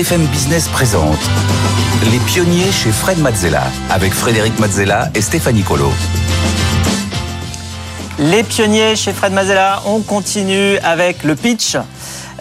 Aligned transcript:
BFM 0.00 0.24
Business 0.28 0.66
présente 0.68 1.18
Les 2.10 2.18
pionniers 2.20 2.72
chez 2.72 2.90
Fred 2.90 3.18
Mazzella 3.18 3.64
avec 3.90 4.14
Frédéric 4.14 4.58
Mazzella 4.58 5.10
et 5.14 5.20
Stéphanie 5.20 5.62
Colo. 5.62 5.90
Les 8.18 8.42
pionniers 8.42 8.96
chez 8.96 9.12
Fred 9.12 9.34
Mazzella, 9.34 9.82
on 9.84 10.00
continue 10.00 10.78
avec 10.78 11.22
le 11.22 11.34
pitch. 11.34 11.76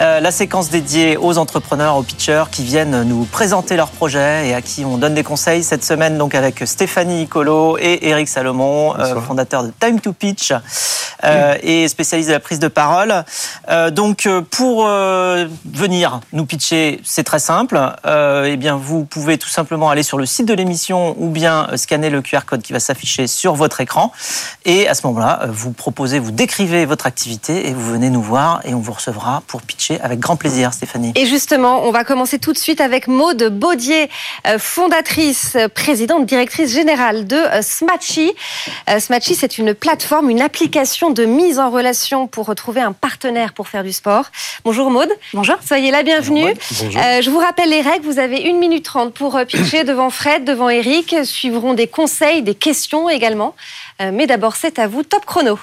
Euh, 0.01 0.21
la 0.21 0.31
séquence 0.31 0.69
dédiée 0.69 1.17
aux 1.17 1.37
entrepreneurs, 1.37 1.97
aux 1.97 2.03
pitchers 2.03 2.45
qui 2.49 2.63
viennent 2.63 3.03
nous 3.03 3.25
présenter 3.25 3.75
leurs 3.75 3.89
projets 3.89 4.47
et 4.47 4.53
à 4.53 4.61
qui 4.61 4.85
on 4.85 4.97
donne 4.97 5.13
des 5.13 5.23
conseils 5.23 5.61
cette 5.61 5.83
semaine 5.83 6.17
donc 6.17 6.35
avec 6.35 6.63
Stéphanie 6.65 7.15
Nicolo 7.15 7.77
et 7.77 8.07
Eric 8.07 8.29
Salomon, 8.29 8.97
euh, 8.97 9.19
fondateur 9.19 9.63
de 9.63 9.73
Time 9.77 9.99
to 9.99 10.13
Pitch 10.13 10.53
euh, 11.25 11.55
et 11.61 11.89
spécialiste 11.89 12.29
de 12.29 12.33
la 12.33 12.39
prise 12.39 12.59
de 12.59 12.69
parole. 12.69 13.25
donc 13.91 14.29
pour 14.51 14.85
venir 14.85 16.21
nous 16.31 16.45
pitcher, 16.45 17.01
c'est 17.03 17.25
très 17.25 17.39
simple. 17.39 17.77
eh 18.05 18.55
bien 18.55 18.77
vous 18.77 19.03
pouvez 19.03 19.37
tout 19.37 19.49
simplement 19.49 19.89
aller 19.89 20.03
sur 20.03 20.17
le 20.17 20.25
site 20.25 20.45
de 20.45 20.53
l'émission 20.53 21.13
ou 21.17 21.27
bien 21.27 21.67
scanner 21.75 22.09
le 22.09 22.21
QR 22.21 22.45
code 22.45 22.61
qui 22.61 22.71
va 22.71 22.79
s'afficher 22.79 23.27
sur 23.27 23.55
votre 23.55 23.81
écran 23.81 24.13
et 24.63 24.87
à 24.87 24.93
ce 24.93 25.05
moment-là 25.07 25.41
vous 25.49 25.73
proposez, 25.73 26.19
vous 26.19 26.31
décrivez 26.31 26.85
votre 26.85 27.05
activité 27.05 27.67
et 27.67 27.73
vous 27.73 27.91
venez 27.91 28.09
nous 28.09 28.21
voir 28.21 28.61
et 28.63 28.73
on 28.73 28.79
vous 28.79 28.93
recevra 28.93 29.43
pour 29.47 29.61
pitcher 29.61 29.88
avec 29.97 30.19
grand 30.19 30.35
plaisir, 30.35 30.73
Stéphanie. 30.73 31.11
Et 31.15 31.25
justement, 31.25 31.83
on 31.83 31.91
va 31.91 32.03
commencer 32.03 32.39
tout 32.39 32.53
de 32.53 32.57
suite 32.57 32.81
avec 32.81 33.07
Maude 33.07 33.49
Baudier, 33.49 34.09
euh, 34.47 34.59
fondatrice, 34.59 35.53
euh, 35.55 35.67
présidente, 35.67 36.25
directrice 36.25 36.73
générale 36.73 37.25
de 37.25 37.35
euh, 37.35 37.61
Smatchy. 37.61 38.31
Smatchy, 38.99 39.35
c'est 39.35 39.57
une 39.57 39.73
plateforme, 39.73 40.29
une 40.29 40.41
application 40.41 41.09
de 41.09 41.25
mise 41.25 41.59
en 41.59 41.69
relation 41.69 42.27
pour 42.27 42.45
retrouver 42.45 42.81
un 42.81 42.91
partenaire 42.91 43.53
pour 43.53 43.67
faire 43.67 43.83
du 43.83 43.93
sport. 43.93 44.25
Bonjour 44.63 44.91
Maude. 44.91 45.11
Bonjour. 45.33 45.55
Soyez 45.65 45.91
la 45.91 46.03
bienvenue. 46.03 46.53
Bonjour. 46.81 47.01
je 47.21 47.29
vous 47.29 47.39
rappelle 47.39 47.69
les 47.69 47.81
règles. 47.81 48.05
Vous 48.05 48.19
avez 48.19 48.41
une 48.41 48.57
minute 48.57 48.85
trente 48.85 49.13
pour 49.13 49.39
pitcher 49.47 49.83
devant 49.83 50.09
Fred, 50.09 50.43
devant 50.43 50.69
Eric. 50.69 51.15
Suivront 51.23 51.73
des 51.73 51.87
conseils, 51.87 52.41
des 52.41 52.55
questions 52.55 53.09
également. 53.09 53.55
mais 53.99 54.27
d'abord, 54.27 54.55
c'est 54.55 54.79
à 54.79 54.87
vous. 54.87 55.03
Top 55.03 55.25
chrono. 55.25 55.59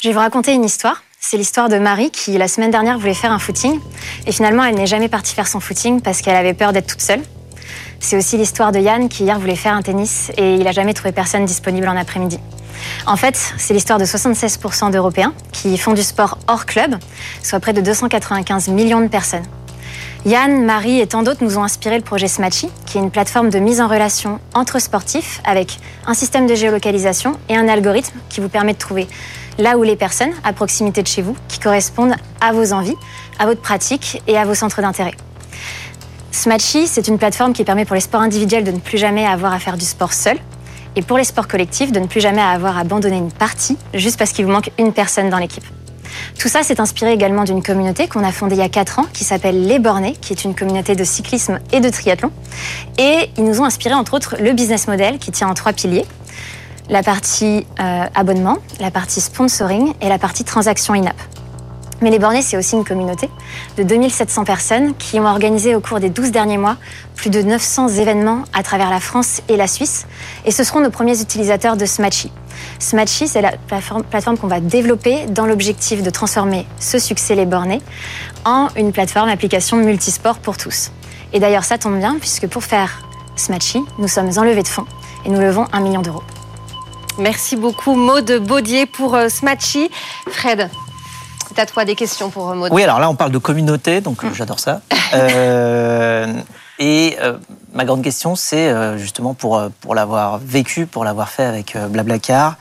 Je 0.00 0.08
vais 0.08 0.14
vous 0.14 0.20
raconter 0.20 0.52
une 0.52 0.64
histoire. 0.64 1.02
C'est 1.26 1.38
l'histoire 1.38 1.70
de 1.70 1.78
Marie 1.78 2.10
qui, 2.10 2.36
la 2.36 2.48
semaine 2.48 2.70
dernière, 2.70 2.98
voulait 2.98 3.14
faire 3.14 3.32
un 3.32 3.38
footing. 3.38 3.80
Et 4.26 4.32
finalement, 4.32 4.62
elle 4.62 4.74
n'est 4.74 4.86
jamais 4.86 5.08
partie 5.08 5.34
faire 5.34 5.46
son 5.46 5.58
footing 5.58 6.02
parce 6.02 6.20
qu'elle 6.20 6.36
avait 6.36 6.52
peur 6.52 6.74
d'être 6.74 6.86
toute 6.86 7.00
seule. 7.00 7.22
C'est 7.98 8.18
aussi 8.18 8.36
l'histoire 8.36 8.72
de 8.72 8.78
Yann 8.78 9.08
qui, 9.08 9.24
hier, 9.24 9.38
voulait 9.38 9.56
faire 9.56 9.72
un 9.72 9.80
tennis 9.80 10.30
et 10.36 10.56
il 10.56 10.64
n'a 10.64 10.72
jamais 10.72 10.92
trouvé 10.92 11.12
personne 11.12 11.46
disponible 11.46 11.88
en 11.88 11.96
après-midi. 11.96 12.38
En 13.06 13.16
fait, 13.16 13.38
c'est 13.56 13.72
l'histoire 13.72 13.98
de 13.98 14.04
76% 14.04 14.90
d'Européens 14.90 15.32
qui 15.50 15.78
font 15.78 15.94
du 15.94 16.02
sport 16.02 16.36
hors 16.46 16.66
club, 16.66 16.96
soit 17.42 17.58
près 17.58 17.72
de 17.72 17.80
295 17.80 18.68
millions 18.68 19.00
de 19.00 19.08
personnes. 19.08 19.46
Yann, 20.26 20.64
Marie 20.64 21.00
et 21.00 21.06
tant 21.06 21.22
d'autres 21.22 21.42
nous 21.42 21.56
ont 21.56 21.64
inspiré 21.64 21.96
le 21.96 22.04
projet 22.04 22.28
Smatchy, 22.28 22.68
qui 22.84 22.98
est 22.98 23.00
une 23.00 23.10
plateforme 23.10 23.48
de 23.48 23.58
mise 23.58 23.80
en 23.80 23.88
relation 23.88 24.40
entre 24.54 24.78
sportifs 24.78 25.40
avec 25.44 25.78
un 26.06 26.12
système 26.14 26.46
de 26.46 26.54
géolocalisation 26.54 27.38
et 27.48 27.56
un 27.56 27.68
algorithme 27.68 28.18
qui 28.28 28.40
vous 28.40 28.48
permet 28.50 28.74
de 28.74 28.78
trouver 28.78 29.06
là 29.58 29.78
où 29.78 29.82
les 29.82 29.96
personnes 29.96 30.32
à 30.44 30.52
proximité 30.52 31.02
de 31.02 31.08
chez 31.08 31.22
vous 31.22 31.36
qui 31.48 31.58
correspondent 31.58 32.14
à 32.40 32.52
vos 32.52 32.72
envies, 32.72 32.96
à 33.38 33.46
votre 33.46 33.60
pratique 33.60 34.22
et 34.26 34.36
à 34.36 34.44
vos 34.44 34.54
centres 34.54 34.80
d'intérêt. 34.80 35.14
Smatchy, 36.32 36.86
c'est 36.88 37.06
une 37.06 37.18
plateforme 37.18 37.52
qui 37.52 37.64
permet 37.64 37.84
pour 37.84 37.94
les 37.94 38.00
sports 38.00 38.20
individuels 38.20 38.64
de 38.64 38.72
ne 38.72 38.78
plus 38.78 38.98
jamais 38.98 39.24
avoir 39.24 39.52
à 39.52 39.58
faire 39.58 39.76
du 39.76 39.84
sport 39.84 40.12
seul 40.12 40.36
et 40.96 41.02
pour 41.02 41.16
les 41.16 41.24
sports 41.24 41.48
collectifs 41.48 41.92
de 41.92 42.00
ne 42.00 42.06
plus 42.06 42.20
jamais 42.20 42.42
avoir 42.42 42.76
à 42.76 42.80
abandonner 42.80 43.16
une 43.16 43.32
partie 43.32 43.76
juste 43.94 44.18
parce 44.18 44.32
qu'il 44.32 44.44
vous 44.44 44.52
manque 44.52 44.70
une 44.78 44.92
personne 44.92 45.30
dans 45.30 45.38
l'équipe. 45.38 45.64
Tout 46.38 46.48
ça 46.48 46.62
s'est 46.62 46.80
inspiré 46.80 47.12
également 47.12 47.44
d'une 47.44 47.62
communauté 47.62 48.08
qu'on 48.08 48.24
a 48.24 48.32
fondée 48.32 48.56
il 48.56 48.58
y 48.58 48.62
a 48.62 48.68
4 48.68 48.98
ans 49.00 49.06
qui 49.12 49.24
s'appelle 49.24 49.66
Les 49.66 49.78
Bornés, 49.78 50.14
qui 50.20 50.32
est 50.32 50.44
une 50.44 50.54
communauté 50.54 50.94
de 50.94 51.04
cyclisme 51.04 51.58
et 51.72 51.80
de 51.80 51.88
triathlon. 51.88 52.30
Et 52.98 53.30
ils 53.36 53.44
nous 53.44 53.60
ont 53.60 53.64
inspiré 53.64 53.94
entre 53.94 54.14
autres 54.14 54.36
le 54.40 54.52
business 54.52 54.86
model 54.88 55.18
qui 55.18 55.30
tient 55.30 55.48
en 55.48 55.54
trois 55.54 55.72
piliers 55.72 56.04
la 56.88 57.02
partie 57.02 57.66
euh, 57.80 58.04
abonnement, 58.14 58.58
la 58.80 58.90
partie 58.90 59.20
sponsoring 59.20 59.94
et 60.00 60.08
la 60.08 60.18
partie 60.18 60.44
transaction 60.44 60.94
in-app. 60.94 61.16
Mais 62.00 62.10
les 62.10 62.18
bornés, 62.18 62.42
c'est 62.42 62.56
aussi 62.56 62.74
une 62.74 62.84
communauté 62.84 63.30
de 63.78 63.82
2700 63.82 64.44
personnes 64.44 64.94
qui 64.96 65.18
ont 65.20 65.26
organisé 65.26 65.74
au 65.74 65.80
cours 65.80 66.00
des 66.00 66.10
12 66.10 66.32
derniers 66.32 66.58
mois 66.58 66.76
plus 67.14 67.30
de 67.30 67.40
900 67.40 67.88
événements 67.88 68.44
à 68.52 68.62
travers 68.62 68.90
la 68.90 69.00
France 69.00 69.40
et 69.48 69.56
la 69.56 69.66
Suisse. 69.66 70.06
Et 70.44 70.50
ce 70.50 70.64
seront 70.64 70.80
nos 70.80 70.90
premiers 70.90 71.20
utilisateurs 71.22 71.76
de 71.76 71.86
Smatchy. 71.86 72.30
Smatchy, 72.78 73.28
c'est 73.28 73.40
la 73.40 73.52
plateforme, 73.52 74.36
qu'on 74.36 74.48
va 74.48 74.60
développer 74.60 75.26
dans 75.26 75.46
l'objectif 75.46 76.02
de 76.02 76.10
transformer 76.10 76.66
ce 76.78 76.98
succès 76.98 77.34
les 77.34 77.46
bornés 77.46 77.80
en 78.44 78.68
une 78.76 78.92
plateforme 78.92 79.28
application 79.28 79.78
multisport 79.78 80.38
pour 80.38 80.56
tous. 80.56 80.90
Et 81.32 81.40
d'ailleurs, 81.40 81.64
ça 81.64 81.78
tombe 81.78 81.98
bien 81.98 82.16
puisque 82.20 82.48
pour 82.48 82.64
faire 82.64 83.02
Smatchy, 83.36 83.80
nous 83.98 84.08
sommes 84.08 84.30
enlevés 84.36 84.62
de 84.62 84.68
fonds 84.68 84.86
et 85.24 85.30
nous 85.30 85.40
levons 85.40 85.66
un 85.72 85.80
million 85.80 86.02
d'euros. 86.02 86.22
Merci 87.18 87.54
beaucoup 87.56 87.94
Maude 87.94 88.42
Baudier 88.44 88.86
pour 88.86 89.14
euh, 89.14 89.28
Smatchy. 89.28 89.88
Fred, 90.28 90.68
c'est 91.48 91.60
à 91.60 91.66
toi 91.66 91.84
des 91.84 91.94
questions 91.94 92.28
pour 92.28 92.50
euh, 92.50 92.54
Maude. 92.54 92.72
Oui, 92.72 92.82
alors 92.82 92.98
là 92.98 93.08
on 93.08 93.14
parle 93.14 93.30
de 93.30 93.38
communauté, 93.38 94.00
donc 94.00 94.24
euh, 94.24 94.30
mm. 94.30 94.34
j'adore 94.34 94.58
ça. 94.58 94.80
et 96.80 97.16
ma 97.72 97.84
grande 97.84 98.02
question, 98.02 98.34
c'est 98.34 98.98
justement 98.98 99.32
pour, 99.32 99.62
pour 99.80 99.94
l'avoir 99.94 100.38
vécu, 100.38 100.86
pour 100.86 101.04
l'avoir 101.04 101.28
fait 101.28 101.44
avec 101.44 101.76
Blablacar, 101.88 102.56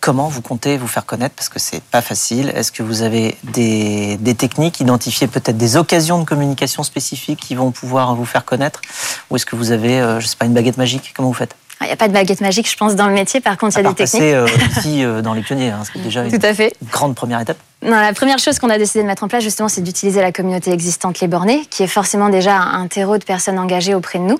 comment 0.00 0.28
vous 0.28 0.40
comptez 0.40 0.78
vous 0.78 0.86
faire 0.86 1.04
connaître? 1.04 1.34
Parce 1.34 1.50
que 1.50 1.58
c'est 1.58 1.82
pas 1.82 2.00
facile. 2.00 2.50
Est-ce 2.56 2.72
que 2.72 2.82
vous 2.82 3.02
avez 3.02 3.36
des, 3.44 4.16
des 4.16 4.34
techniques, 4.34 4.80
identifier 4.80 5.26
peut-être 5.26 5.58
des 5.58 5.76
occasions 5.76 6.18
de 6.18 6.24
communication 6.24 6.82
spécifiques 6.82 7.40
qui 7.40 7.54
vont 7.54 7.72
pouvoir 7.72 8.14
vous 8.14 8.24
faire 8.24 8.46
connaître? 8.46 8.80
Ou 9.28 9.36
est-ce 9.36 9.44
que 9.44 9.54
vous 9.54 9.70
avez, 9.70 10.00
je 10.18 10.26
sais 10.26 10.36
pas, 10.36 10.46
une 10.46 10.54
baguette 10.54 10.78
magique? 10.78 11.12
Comment 11.14 11.28
vous 11.28 11.34
faites? 11.34 11.54
Il 11.82 11.86
n'y 11.86 11.92
a 11.92 11.96
pas 11.96 12.08
de 12.08 12.12
baguette 12.12 12.40
magique, 12.40 12.70
je 12.70 12.76
pense, 12.76 12.94
dans 12.94 13.06
le 13.06 13.14
métier. 13.14 13.40
Par 13.40 13.56
contre, 13.56 13.78
il 13.78 13.84
y 13.84 13.86
a 13.86 13.90
des 13.90 13.94
techniques. 13.94 14.22
Euh, 14.22 14.46
ici, 14.76 15.02
euh, 15.04 15.22
dans 15.22 15.32
les 15.32 15.40
pionniers, 15.42 15.70
hein, 15.70 15.82
c'est 15.90 16.02
déjà 16.02 16.24
Tout 16.30 16.38
à 16.42 16.54
fait. 16.54 16.74
une 16.82 16.88
grande 16.88 17.14
première 17.14 17.40
étape. 17.40 17.58
Non, 17.82 17.92
la 17.92 18.12
première 18.12 18.38
chose 18.38 18.58
qu'on 18.58 18.68
a 18.68 18.76
décidé 18.76 19.00
de 19.02 19.06
mettre 19.06 19.24
en 19.24 19.28
place, 19.28 19.42
justement, 19.42 19.70
c'est 19.70 19.80
d'utiliser 19.80 20.20
la 20.20 20.32
communauté 20.32 20.70
existante 20.70 21.20
Les 21.20 21.28
Bornés, 21.28 21.64
qui 21.70 21.82
est 21.82 21.86
forcément 21.86 22.28
déjà 22.28 22.58
un 22.58 22.86
terreau 22.88 23.16
de 23.16 23.24
personnes 23.24 23.58
engagées 23.58 23.94
auprès 23.94 24.18
de 24.18 24.24
nous. 24.24 24.38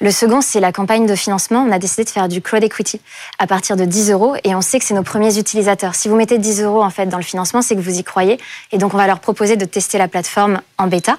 Le 0.00 0.10
second, 0.10 0.40
c'est 0.40 0.58
la 0.58 0.72
campagne 0.72 1.04
de 1.04 1.14
financement. 1.14 1.66
On 1.68 1.70
a 1.70 1.78
décidé 1.78 2.04
de 2.04 2.08
faire 2.08 2.28
du 2.28 2.40
crowd 2.40 2.64
equity 2.64 2.98
à 3.38 3.46
partir 3.46 3.76
de 3.76 3.84
10 3.84 4.10
euros 4.10 4.36
et 4.42 4.54
on 4.54 4.62
sait 4.62 4.78
que 4.78 4.86
c'est 4.86 4.94
nos 4.94 5.02
premiers 5.02 5.38
utilisateurs. 5.38 5.94
Si 5.94 6.08
vous 6.08 6.16
mettez 6.16 6.38
10 6.38 6.62
euros, 6.62 6.82
en 6.82 6.88
fait, 6.88 7.04
dans 7.04 7.18
le 7.18 7.22
financement, 7.22 7.60
c'est 7.60 7.76
que 7.76 7.80
vous 7.82 7.98
y 7.98 8.04
croyez. 8.04 8.38
Et 8.72 8.78
donc, 8.78 8.94
on 8.94 8.96
va 8.96 9.06
leur 9.06 9.20
proposer 9.20 9.56
de 9.56 9.66
tester 9.66 9.98
la 9.98 10.08
plateforme 10.08 10.62
en 10.78 10.86
bêta. 10.86 11.18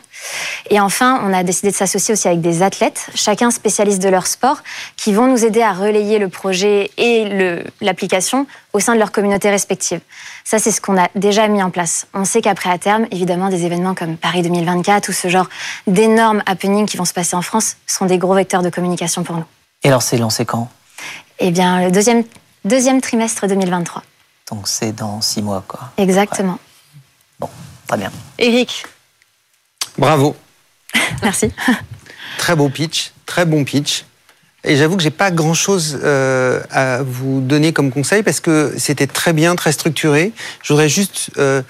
Et 0.71 0.79
enfin, 0.79 1.21
on 1.23 1.31
a 1.33 1.43
décidé 1.43 1.69
de 1.69 1.75
s'associer 1.75 2.13
aussi 2.13 2.27
avec 2.27 2.41
des 2.41 2.63
athlètes, 2.63 3.11
chacun 3.13 3.51
spécialiste 3.51 4.01
de 4.01 4.09
leur 4.09 4.25
sport, 4.25 4.63
qui 4.97 5.13
vont 5.13 5.27
nous 5.27 5.45
aider 5.45 5.61
à 5.61 5.73
relayer 5.73 6.17
le 6.17 6.29
projet 6.29 6.89
et 6.97 7.61
l'application 7.79 8.47
au 8.73 8.79
sein 8.79 8.93
de 8.93 8.99
leur 8.99 9.11
communauté 9.11 9.49
respective. 9.49 10.01
Ça, 10.43 10.59
c'est 10.59 10.71
ce 10.71 10.81
qu'on 10.81 10.97
a 10.97 11.09
déjà 11.15 11.47
mis 11.47 11.61
en 11.63 11.71
place. 11.71 12.07
On 12.13 12.25
sait 12.25 12.41
qu'après, 12.41 12.69
à 12.69 12.77
terme, 12.77 13.07
évidemment, 13.11 13.49
des 13.49 13.65
événements 13.65 13.95
comme 13.95 14.17
Paris 14.17 14.41
2024 14.41 15.09
ou 15.09 15.11
ce 15.11 15.27
genre 15.27 15.47
d'énormes 15.87 16.43
happenings 16.45 16.85
qui 16.85 16.97
vont 16.97 17.05
se 17.05 17.13
passer 17.13 17.35
en 17.35 17.41
France 17.41 17.77
seront 17.87 18.05
des 18.05 18.17
gros 18.17 18.35
vecteurs 18.35 18.61
de 18.61 18.69
communication 18.69 19.23
pour 19.23 19.37
nous. 19.37 19.45
Et 19.83 19.87
alors, 19.87 20.01
c'est 20.01 20.17
lancé 20.17 20.45
quand? 20.45 20.69
Eh 21.39 21.51
bien, 21.51 21.81
le 21.81 21.91
deuxième, 21.91 22.23
deuxième 22.65 23.01
trimestre 23.01 23.47
2023. 23.47 24.03
Donc, 24.51 24.67
c'est 24.67 24.91
dans 24.91 25.21
six 25.21 25.41
mois, 25.41 25.63
quoi. 25.67 25.91
Exactement. 25.97 26.59
Bon, 27.39 27.49
très 27.87 27.97
bien. 27.97 28.11
Eric 28.37 28.85
Bravo. 29.97 30.35
Merci. 31.23 31.51
Très 32.37 32.55
beau 32.55 32.69
pitch, 32.69 33.11
très 33.25 33.45
bon 33.45 33.63
pitch. 33.63 34.05
Et 34.63 34.75
j'avoue 34.75 34.97
que 34.97 35.03
j'ai 35.03 35.09
pas 35.09 35.31
grand 35.31 35.53
chose 35.53 35.99
euh, 36.03 36.61
à 36.69 37.01
vous 37.01 37.39
donner 37.39 37.71
comme 37.71 37.91
conseil 37.91 38.23
parce 38.23 38.39
que 38.39 38.73
c'était 38.77 39.07
très 39.07 39.33
bien, 39.33 39.55
très 39.55 39.71
structuré. 39.71 40.33
Je 40.63 40.87
juste 40.87 41.31
euh, 41.37 41.61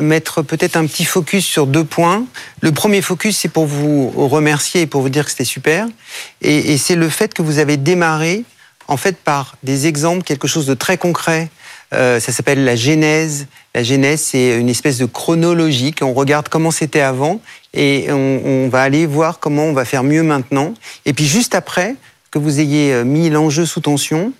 mettre 0.00 0.42
peut-être 0.42 0.76
un 0.76 0.86
petit 0.86 1.04
focus 1.04 1.44
sur 1.44 1.66
deux 1.66 1.84
points. 1.84 2.24
Le 2.60 2.72
premier 2.72 3.02
focus, 3.02 3.38
c'est 3.38 3.48
pour 3.48 3.66
vous 3.66 4.10
remercier 4.10 4.82
et 4.82 4.86
pour 4.86 5.00
vous 5.00 5.10
dire 5.10 5.24
que 5.24 5.30
c'était 5.30 5.44
super. 5.44 5.86
Et, 6.42 6.72
et 6.72 6.78
c'est 6.78 6.96
le 6.96 7.08
fait 7.08 7.34
que 7.34 7.42
vous 7.42 7.58
avez 7.58 7.76
démarré 7.76 8.44
en 8.88 8.96
fait 8.96 9.16
par 9.16 9.56
des 9.62 9.86
exemples, 9.86 10.24
quelque 10.24 10.48
chose 10.48 10.66
de 10.66 10.74
très 10.74 10.98
concret. 10.98 11.50
Euh, 11.92 12.18
ça 12.18 12.32
s'appelle 12.32 12.64
la 12.64 12.76
genèse. 12.76 13.46
La 13.74 13.82
genèse, 13.82 14.20
c'est 14.20 14.58
une 14.58 14.68
espèce 14.68 14.98
de 14.98 15.06
chronologie. 15.06 15.94
On 16.00 16.12
regarde 16.12 16.48
comment 16.48 16.70
c'était 16.70 17.00
avant 17.00 17.40
et 17.72 18.06
on, 18.10 18.40
on 18.44 18.68
va 18.68 18.82
aller 18.82 19.06
voir 19.06 19.38
comment 19.38 19.64
on 19.64 19.72
va 19.72 19.84
faire 19.84 20.02
mieux 20.02 20.22
maintenant. 20.22 20.74
Et 21.06 21.12
puis 21.12 21.26
juste 21.26 21.54
après, 21.54 21.94
que 22.34 22.38
vous 22.40 22.58
ayez 22.58 22.92
euh, 22.92 23.04
mis 23.04 23.30
l'enjeu 23.30 23.64
sous 23.64 23.80
tension, 23.80 24.32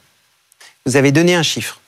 vous 0.84 0.96
avez 0.96 1.12
donné 1.12 1.36
un 1.36 1.44
chiffre. 1.44 1.80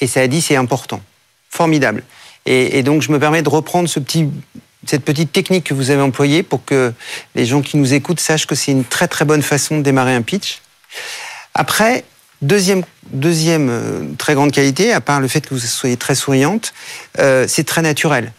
Et 0.00 0.06
ça 0.06 0.20
a 0.20 0.26
dit 0.26 0.40
c'est 0.40 0.56
important. 0.56 1.02
Formidable. 1.50 2.04
Et, 2.46 2.82
donc 2.82 3.02
je 3.02 3.12
me 3.12 3.18
permets 3.20 3.42
de 3.42 3.50
reprendre 3.50 3.86
cette 3.88 5.04
petite 5.04 5.30
technique 5.30 5.64
que 5.64 5.74
vous 5.74 5.90
avez 5.90 6.00
employée 6.00 6.42
pour 6.42 6.64
que 6.64 6.94
les 7.34 7.44
gens 7.44 7.60
qui 7.60 7.76
nous 7.76 7.92
écoutent 7.92 8.18
sachent 8.18 8.46
que 8.46 8.54
c'est 8.54 8.72
une 8.72 8.84
très 8.84 9.06
très 9.06 9.26
bonne 9.26 9.42
façon 9.42 9.76
de 9.76 9.82
démarrer 9.82 10.14
un 10.14 10.22
pitch. 10.22 10.62
Après, 11.54 12.04
deuxième, 12.40 12.82
deuxième 13.12 13.68
euh, 13.70 14.04
très 14.16 14.34
grande 14.34 14.52
qualité, 14.52 14.92
à 14.92 15.02
part 15.02 15.20
le 15.20 15.28
fait 15.28 15.46
que 15.46 15.54
vous 15.54 15.60
soyez 15.60 15.98
très 15.98 16.14
souriante, 16.14 16.72
euh, 17.18 17.44
c'est 17.46 17.64
très 17.64 17.82
naturel. 17.82 18.32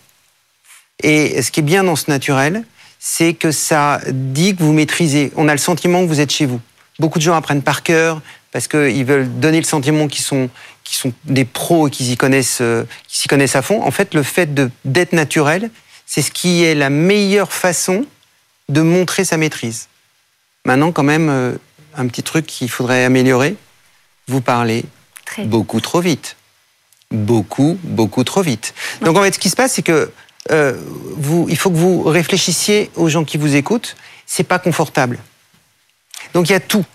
Et 1.04 1.44
ce 1.44 1.52
qui 1.52 1.60
est 1.60 1.64
bien 1.64 1.84
dans 1.84 1.96
ce 1.96 2.10
naturel, 2.10 2.64
c'est 3.00 3.36
que 3.36 3.52
ça 3.52 4.02
dit 4.08 4.56
que 4.56 4.64
vous 4.64 4.74
maîtrisez. 4.74 5.32
On 5.36 5.48
a 5.48 5.52
le 5.52 5.60
sentiment 5.60 6.02
que 6.02 6.08
vous 6.08 6.20
êtes 6.20 6.32
chez 6.32 6.48
vous. 6.48 6.60
Beaucoup 7.00 7.20
de 7.20 7.24
gens 7.24 7.36
apprennent 7.36 7.64
par 7.64 7.84
cœur 7.84 8.22
parce 8.52 8.68
qu'ils 8.68 9.06
veulent 9.06 9.40
donner 9.40 9.58
le 9.58 9.66
sentiment 9.66 10.08
qu'ils 10.08 10.24
sont, 10.24 10.50
sont 10.84 11.14
des 11.26 11.46
pros 11.46 11.88
et 11.88 11.92
qu'ils 11.92 12.12
y 12.12 12.18
connaissent, 12.18 12.60
euh, 12.62 12.84
s'y 13.08 13.28
connaissent 13.28 13.56
à 13.56 13.62
fond. 13.62 13.82
En 13.82 13.92
fait, 13.92 14.14
le 14.14 14.22
fait 14.24 14.54
d'être 14.86 15.14
naturel, 15.14 15.72
c'est 16.06 16.22
ce 16.22 16.32
qui 16.32 16.64
est 16.64 16.76
la 16.76 16.90
meilleure 16.90 17.52
façon 17.52 18.06
de 18.70 18.82
montrer 18.82 19.26
sa 19.26 19.38
maîtrise. 19.38 19.88
Maintenant, 20.66 20.92
quand 20.92 21.04
même, 21.04 21.30
euh, 21.30 21.56
un 21.96 22.08
petit 22.08 22.24
truc 22.24 22.46
qu'il 22.46 22.70
faudrait 22.70 23.04
améliorer. 23.04 23.56
Vous 24.28 24.42
parlez 24.42 24.86
Très 25.26 25.46
beaucoup 25.46 25.82
trop 25.82 26.00
vite. 26.00 26.36
Beaucoup, 27.12 27.78
beaucoup 27.84 28.24
trop 28.24 28.42
vite. 28.42 28.74
Donc 29.02 29.18
en 29.18 29.22
fait, 29.22 29.34
ce 29.34 29.40
qui 29.40 29.50
se 29.50 29.56
passe, 29.56 29.74
c'est 29.74 29.84
que 29.84 30.12
euh, 30.52 30.74
vous, 31.18 31.48
il 31.50 31.58
faut 31.58 31.70
que 31.70 31.76
vous 31.76 32.04
réfléchissiez 32.04 32.90
aux 32.96 33.10
gens 33.10 33.24
qui 33.24 33.38
vous 33.38 33.56
écoutent. 33.56 33.96
C'est 34.26 34.44
pas 34.44 34.60
confortable. 34.60 35.20
Donc 36.34 36.50
il 36.50 36.54
y 36.54 36.56
a 36.56 36.60
tout. 36.60 36.86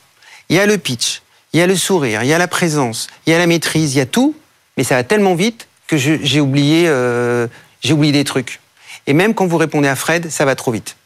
Il 0.48 0.56
y 0.56 0.58
a 0.58 0.66
le 0.66 0.78
pitch, 0.78 1.22
il 1.52 1.60
y 1.60 1.62
a 1.62 1.66
le 1.66 1.76
sourire, 1.76 2.22
il 2.22 2.28
y 2.28 2.32
a 2.32 2.38
la 2.38 2.48
présence, 2.48 3.08
il 3.26 3.32
y 3.32 3.34
a 3.34 3.38
la 3.38 3.46
maîtrise, 3.46 3.94
il 3.94 3.98
y 3.98 4.00
a 4.00 4.06
tout. 4.06 4.34
Mais 4.76 4.84
ça 4.84 4.94
va 4.94 5.04
tellement 5.04 5.34
vite 5.34 5.68
que 5.86 5.96
j'ai 5.96 6.40
oublié, 6.40 6.84
euh, 6.86 7.46
j'ai 7.80 7.92
oublié 7.92 8.12
des 8.12 8.24
trucs. 8.24 8.60
Et 9.06 9.12
même 9.12 9.34
quand 9.34 9.46
vous 9.46 9.56
répondez 9.56 9.88
à 9.88 9.96
Fred, 9.96 10.30
ça 10.30 10.44
va 10.44 10.54
trop 10.54 10.70
vite. 10.70 10.96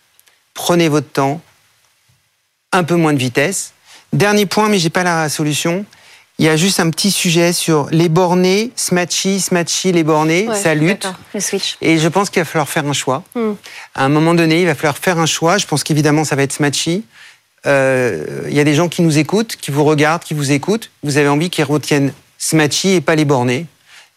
Prenez 0.55 0.89
votre 0.89 1.09
temps, 1.09 1.41
un 2.73 2.85
peu 2.85 2.97
moins 2.97 3.13
de 3.13 3.19
vitesse. 3.19 3.73
Dernier 4.13 4.47
point, 4.47 4.69
mais 4.69 4.79
j'ai 4.79 4.91
pas 4.91 5.05
la 5.05 5.29
solution. 5.29 5.87
Il 6.39 6.47
y 6.47 6.49
a 6.49 6.57
juste 6.57 6.81
un 6.81 6.91
petit 6.91 7.11
sujet 7.11 7.53
sur 7.53 7.89
les 7.91 8.09
bornés, 8.09 8.73
Smatchy, 8.75 9.41
Smatchy, 9.41 9.93
les 9.93 10.03
bornés, 10.03 10.49
Ouais, 10.49 10.61
ça 10.61 10.75
lutte. 10.75 11.07
Le 11.35 11.41
switch. 11.41 11.77
Et 11.81 11.99
je 11.99 12.09
pense 12.09 12.31
qu'il 12.31 12.43
va 12.43 12.45
falloir 12.45 12.69
faire 12.69 12.87
un 12.87 12.93
choix. 12.93 13.23
Hmm. 13.35 13.53
À 13.95 14.05
un 14.05 14.09
moment 14.09 14.35
donné, 14.35 14.61
il 14.61 14.67
va 14.67 14.75
falloir 14.75 14.99
faire 14.99 15.19
un 15.19 15.27
choix. 15.27 15.59
Je 15.59 15.67
pense 15.67 15.85
qu'évidemment, 15.85 16.25
ça 16.25 16.35
va 16.35 16.43
être 16.43 16.53
Smatchy. 16.53 17.05
Euh, 17.67 18.47
Il 18.49 18.55
y 18.55 18.61
a 18.61 18.65
des 18.65 18.75
gens 18.75 18.89
qui 18.89 19.03
nous 19.03 19.19
écoutent, 19.19 19.57
qui 19.57 19.71
vous 19.71 19.85
regardent, 19.85 20.25
qui 20.25 20.35
vous 20.35 20.51
écoutent. 20.53 20.91
Vous 21.03 21.17
avez 21.17 21.29
envie 21.29 21.51
qu'ils 21.51 21.65
retiennent 21.65 22.13
Smatchy 22.39 22.95
et 22.95 23.01
pas 23.01 23.15
les 23.15 23.25
bornés. 23.25 23.67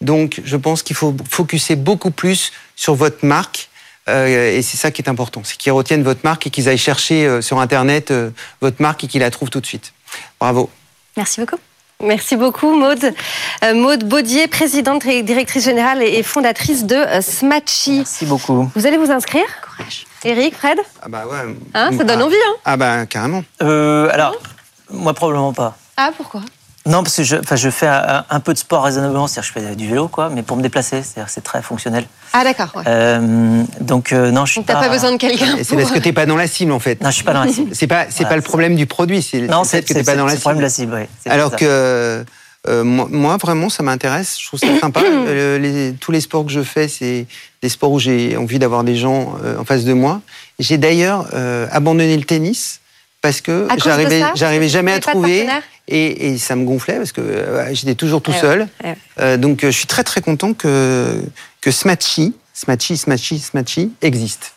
Donc, 0.02 0.42
je 0.44 0.58
pense 0.58 0.84
qu'il 0.84 0.96
faut 0.96 1.16
focuser 1.30 1.76
beaucoup 1.76 2.12
plus 2.12 2.52
sur 2.76 2.96
votre 2.96 3.26
marque. 3.26 3.70
Euh, 4.08 4.58
et 4.58 4.62
c'est 4.62 4.78
ça 4.78 4.92
qui 4.92 5.02
est 5.02 5.10
important, 5.10 5.42
c'est 5.44 5.58
qu'ils 5.58 5.72
retiennent 5.72 6.04
votre 6.04 6.20
marque 6.24 6.46
et 6.46 6.52
qu'ils 6.52 6.70
aillent 6.70 6.78
chercher 6.78 7.26
euh, 7.26 7.42
sur 7.42 7.60
Internet 7.60 8.12
euh, 8.12 8.30
votre 8.62 8.80
marque 8.80 9.04
et 9.04 9.08
qu'ils 9.08 9.22
la 9.22 9.32
trouvent 9.32 9.50
tout 9.50 9.62
de 9.62 9.66
suite. 9.66 9.94
Bravo. 10.40 10.70
Merci 11.18 11.40
beaucoup. 11.40 11.58
Merci 12.04 12.36
beaucoup, 12.36 12.76
Maude. 12.78 13.16
Maude 13.74 14.04
Baudier, 14.04 14.48
présidente 14.48 15.06
et 15.06 15.24
directrice 15.24 15.64
générale 15.64 16.04
et 16.04 16.22
fondatrice 16.24 16.84
de 16.84 16.98
Smatchy. 17.22 18.00
Merci 18.00 18.26
beaucoup. 18.26 18.70
Vous 18.76 18.86
allez 18.86 18.98
vous 18.98 19.12
inscrire? 19.12 19.46
Courage. 19.66 20.06
Eric, 20.26 20.56
Fred 20.56 20.78
Ah 21.02 21.08
bah 21.08 21.24
ouais. 21.30 21.56
Hein, 21.74 21.92
ça 21.98 22.04
donne 22.04 22.20
Ah. 22.22 22.26
envie, 22.26 22.36
hein 22.36 22.56
Ah 22.66 22.78
bah 22.78 23.06
carrément. 23.06 23.44
Euh, 23.62 24.10
alors, 24.12 24.36
moi 24.92 25.14
probablement 25.14 25.54
pas. 25.54 25.78
Ah, 25.98 26.10
pourquoi? 26.18 26.42
Non, 26.88 27.02
parce 27.02 27.16
que 27.16 27.24
je, 27.24 27.36
enfin, 27.38 27.56
je 27.56 27.70
fais 27.72 27.88
un, 27.88 28.26
un 28.30 28.40
peu 28.40 28.54
de 28.54 28.60
sport 28.60 28.84
raisonnablement, 28.84 29.26
c'est-à-dire 29.26 29.54
que 29.54 29.60
je 29.60 29.66
fais 29.70 29.76
du 29.76 29.88
vélo, 29.90 30.08
quoi, 30.08 30.30
mais 30.30 30.44
pour 30.44 30.56
me 30.56 30.62
déplacer, 30.62 31.02
c'est-à-dire 31.02 31.26
que 31.26 31.32
c'est 31.32 31.44
très 31.44 31.64
fonctionnel. 31.64 32.06
Ah, 32.32 32.44
d'accord. 32.44 32.70
ouais. 32.76 32.84
Euh, 32.86 33.64
donc 33.82 34.12
euh, 34.14 34.30
non, 34.30 34.46
je 34.46 34.52
suis 34.52 34.60
Donc, 34.62 34.68
t'as 34.68 34.80
pas 34.80 34.90
besoin 34.90 35.12
de 35.12 35.18
quelqu'un 35.18 35.56
c'est 35.58 35.70
pour... 35.70 35.78
parce 35.80 35.92
que 35.92 35.98
t'es 36.00 36.14
pas 36.14 36.28
dans 36.28 36.36
la 36.36 36.48
cible 36.48 36.72
en 36.72 36.80
fait. 36.80 37.02
Non, 37.02 37.10
je 37.10 37.16
suis 37.16 37.24
pas 37.24 37.34
dans 37.34 37.44
la 37.44 37.52
cible. 37.52 37.72
C'est 37.74 37.88
pas, 37.88 38.06
c'est 38.10 38.18
Voilà, 38.18 38.30
pas 38.30 38.36
le 38.36 38.42
problème 38.44 38.76
du 38.76 38.86
produit, 38.86 39.24
c'est 39.24 39.42
Non, 39.42 39.64
c'est 39.64 39.70
c'est 39.72 39.78
le 39.78 39.82
fait 39.82 39.94
que 39.94 40.00
t'es 40.00 40.04
pas 40.06 40.12
c'est- 40.12 40.18
dans 40.18 40.26
la 40.26 40.30
c'est 40.32 40.36
le 40.38 40.42
problème 40.42 40.58
de 40.60 40.64
la 40.64 40.70
cible. 40.70 40.96
cible. 40.96 41.08
C'est 41.24 41.30
Alors 41.32 41.56
que 41.56 42.24
euh, 42.68 42.84
moi, 42.84 43.08
moi, 43.10 43.38
vraiment, 43.38 43.70
ça 43.70 43.84
m'intéresse. 43.84 44.38
Je 44.40 44.48
trouve 44.48 44.60
ça 44.60 44.68
sympa. 44.82 45.02
Euh, 45.04 45.58
les- 45.60 45.94
tous 45.94 46.12
les 46.12 46.22
sports 46.22 46.46
que 46.46 46.52
je 46.52 46.62
fais, 46.64 46.88
c'est 46.88 47.26
des 47.62 47.70
sports 47.70 47.92
où 47.92 48.00
j'ai 48.00 48.38
envie 48.38 48.60
d'avoir 48.60 48.84
des 48.84 48.96
gens 48.96 49.36
euh, 49.44 49.58
en 49.58 49.66
face 49.66 49.84
de 49.84 49.94
moi. 49.94 50.22
J'ai 50.60 50.78
d'ailleurs 50.78 51.28
euh, 51.34 51.68
abandonné 51.72 52.16
le 52.18 52.24
tennis 52.24 52.80
parce 53.22 53.42
que 53.42 53.68
j'arrivais, 53.84 54.20
ça 54.20 54.32
j'arrivais 54.36 54.70
jamais 54.70 54.92
à 54.94 55.00
trouver. 55.00 55.48
Et, 55.88 56.30
et 56.30 56.38
ça 56.40 56.56
me 56.56 56.66
gonflait 56.66 56.98
parce 56.98 57.12
que 57.12 57.22
euh, 57.22 57.72
j'étais 57.74 57.94
toujours 57.94 58.22
tout 58.22 58.32
Eh 58.32 58.36
ouais, 58.36 58.42
seul. 58.42 58.68
eh 58.84 58.88
ouais. 58.88 58.98
Euh, 59.20 59.38
donc 59.38 59.64
euh, 59.64 59.68
je 59.72 59.78
suis 59.78 59.86
très 59.86 60.04
très 60.04 60.20
content 60.22 60.54
que, 60.54 61.22
que 61.62 61.70
Smatchy, 61.70 62.34
Smatchy, 62.56 62.98
Smatchy, 62.98 63.38
Smatchy 63.40 63.92
existe. 64.02 64.54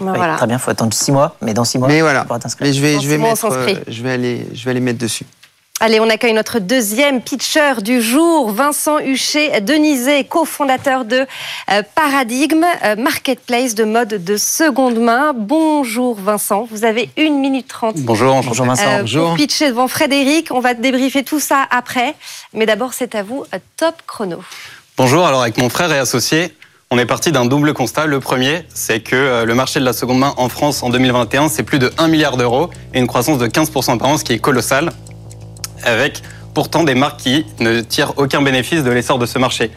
Ben, 0.00 0.06
Oui, 0.10 0.12
voilà. 0.16 0.34
Très 0.36 0.48
bien, 0.48 0.58
faut 0.58 0.70
attendre 0.72 0.92
six 0.92 1.12
mois, 1.12 1.36
mais 1.42 1.54
dans 1.54 1.64
six 1.64 1.78
mois, 1.78 1.86
Mais 1.86 1.98
tu 1.98 2.02
voilà. 2.02 2.24
pourras 2.24 2.40
t'inscrire. 2.40 2.66
Mais 2.66 2.72
je 2.72 2.80
vais, 2.80 2.94
Dans 2.94 3.00
je 3.02 3.06
vais 3.08 3.14
six 3.14 3.20
mois, 3.20 3.28
on 3.28 3.32
mettre, 3.32 3.52
s'inscrit. 3.52 3.74
euh, 3.76 3.92
je 3.92 4.02
vais 4.02 4.10
aller, 4.10 4.46
je 4.52 4.64
vais 4.64 4.70
aller 4.72 4.80
mettre 4.80 4.98
dessus. 4.98 5.24
Allez, 5.80 5.98
on 5.98 6.08
accueille 6.08 6.32
notre 6.34 6.60
deuxième 6.60 7.20
pitcher 7.20 7.82
du 7.82 8.00
jour, 8.00 8.52
Vincent 8.52 9.00
Huchet 9.00 9.60
Denizé, 9.60 10.22
cofondateur 10.22 11.04
de 11.04 11.26
euh, 11.68 11.82
Paradigme, 11.96 12.64
euh, 12.84 12.94
marketplace 12.94 13.74
de 13.74 13.82
mode 13.82 14.22
de 14.24 14.36
seconde 14.36 14.98
main. 15.00 15.32
Bonjour 15.34 16.14
Vincent, 16.14 16.68
vous 16.70 16.84
avez 16.84 17.10
une 17.16 17.40
minute 17.40 17.66
trente. 17.66 17.96
Bonjour, 17.98 18.32
enchanté. 18.32 18.48
Bonjour 18.50 18.66
Vincent. 18.66 18.88
Euh, 18.88 19.00
bonjour. 19.00 19.28
Pour 19.30 19.36
pitcher 19.36 19.68
devant 19.70 19.88
Frédéric, 19.88 20.52
on 20.52 20.60
va 20.60 20.74
débriefer 20.74 21.24
tout 21.24 21.40
ça 21.40 21.66
après. 21.68 22.14
Mais 22.52 22.66
d'abord, 22.66 22.94
c'est 22.94 23.16
à 23.16 23.24
vous, 23.24 23.44
top 23.76 23.96
chrono. 24.06 24.38
Bonjour, 24.96 25.26
alors 25.26 25.42
avec 25.42 25.58
mon 25.58 25.68
frère 25.68 25.92
et 25.92 25.98
associé, 25.98 26.54
on 26.92 26.98
est 27.00 27.06
parti 27.06 27.32
d'un 27.32 27.46
double 27.46 27.74
constat. 27.74 28.06
Le 28.06 28.20
premier, 28.20 28.64
c'est 28.72 29.00
que 29.00 29.42
le 29.44 29.54
marché 29.56 29.80
de 29.80 29.84
la 29.84 29.92
seconde 29.92 30.20
main 30.20 30.34
en 30.36 30.48
France 30.48 30.84
en 30.84 30.90
2021, 30.90 31.48
c'est 31.48 31.64
plus 31.64 31.80
de 31.80 31.90
1 31.98 32.06
milliard 32.06 32.36
d'euros 32.36 32.70
et 32.94 33.00
une 33.00 33.08
croissance 33.08 33.38
de 33.38 33.48
15% 33.48 33.98
par 33.98 34.08
an, 34.08 34.18
ce 34.18 34.22
qui 34.22 34.34
est 34.34 34.38
colossal, 34.38 34.92
avec 35.84 36.22
pourtant 36.54 36.84
des 36.84 36.94
marques 36.94 37.20
qui 37.20 37.46
ne 37.60 37.80
tirent 37.80 38.14
aucun 38.16 38.42
bénéfice 38.42 38.82
de 38.84 38.90
l'essor 38.90 39.18
de 39.18 39.26
ce 39.26 39.38
marché. 39.38 39.70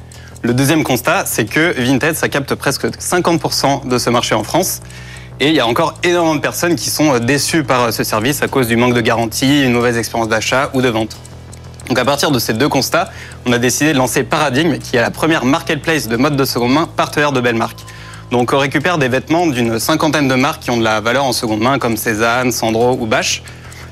Le 0.43 0.53
deuxième 0.53 0.83
constat, 0.83 1.25
c'est 1.25 1.45
que 1.45 1.73
Vinted, 1.81 2.15
ça 2.15 2.29
capte 2.29 2.53
presque 2.55 2.85
50% 2.85 3.87
de 3.87 3.97
ce 3.97 4.09
marché 4.09 4.35
en 4.35 4.43
France. 4.43 4.81
Et 5.39 5.49
il 5.49 5.55
y 5.55 5.59
a 5.59 5.67
encore 5.67 5.95
énormément 6.03 6.35
de 6.35 6.41
personnes 6.41 6.75
qui 6.75 6.89
sont 6.89 7.13
euh, 7.13 7.19
déçues 7.19 7.63
par 7.63 7.83
euh, 7.83 7.91
ce 7.91 8.03
service 8.03 8.41
à 8.41 8.47
cause 8.47 8.67
du 8.67 8.75
manque 8.75 8.95
de 8.95 9.01
garantie, 9.01 9.63
une 9.63 9.73
mauvaise 9.73 9.97
expérience 9.97 10.29
d'achat 10.29 10.71
ou 10.73 10.81
de 10.81 10.89
vente. 10.89 11.15
Donc 11.87 11.99
à 11.99 12.05
partir 12.05 12.31
de 12.31 12.39
ces 12.39 12.53
deux 12.53 12.69
constats, 12.69 13.11
on 13.45 13.53
a 13.53 13.59
décidé 13.59 13.93
de 13.93 13.97
lancer 13.97 14.23
Paradigme, 14.23 14.77
qui 14.79 14.97
est 14.97 15.01
la 15.01 15.11
première 15.11 15.45
marketplace 15.45 16.07
de 16.07 16.17
mode 16.17 16.35
de 16.35 16.43
seconde 16.43 16.73
main 16.73 16.87
partenaire 16.87 17.31
de 17.31 17.39
belles 17.39 17.55
marques. 17.55 17.79
Donc 18.31 18.51
on 18.51 18.57
récupère 18.57 18.97
des 18.97 19.07
vêtements 19.07 19.47
d'une 19.47 19.79
cinquantaine 19.79 20.27
de 20.27 20.35
marques 20.35 20.63
qui 20.63 20.71
ont 20.71 20.77
de 20.77 20.83
la 20.83 21.01
valeur 21.01 21.23
en 21.23 21.33
seconde 21.33 21.61
main, 21.61 21.79
comme 21.79 21.97
Cézanne, 21.97 22.51
Sandro 22.51 22.97
ou 22.99 23.05
Bache. 23.05 23.43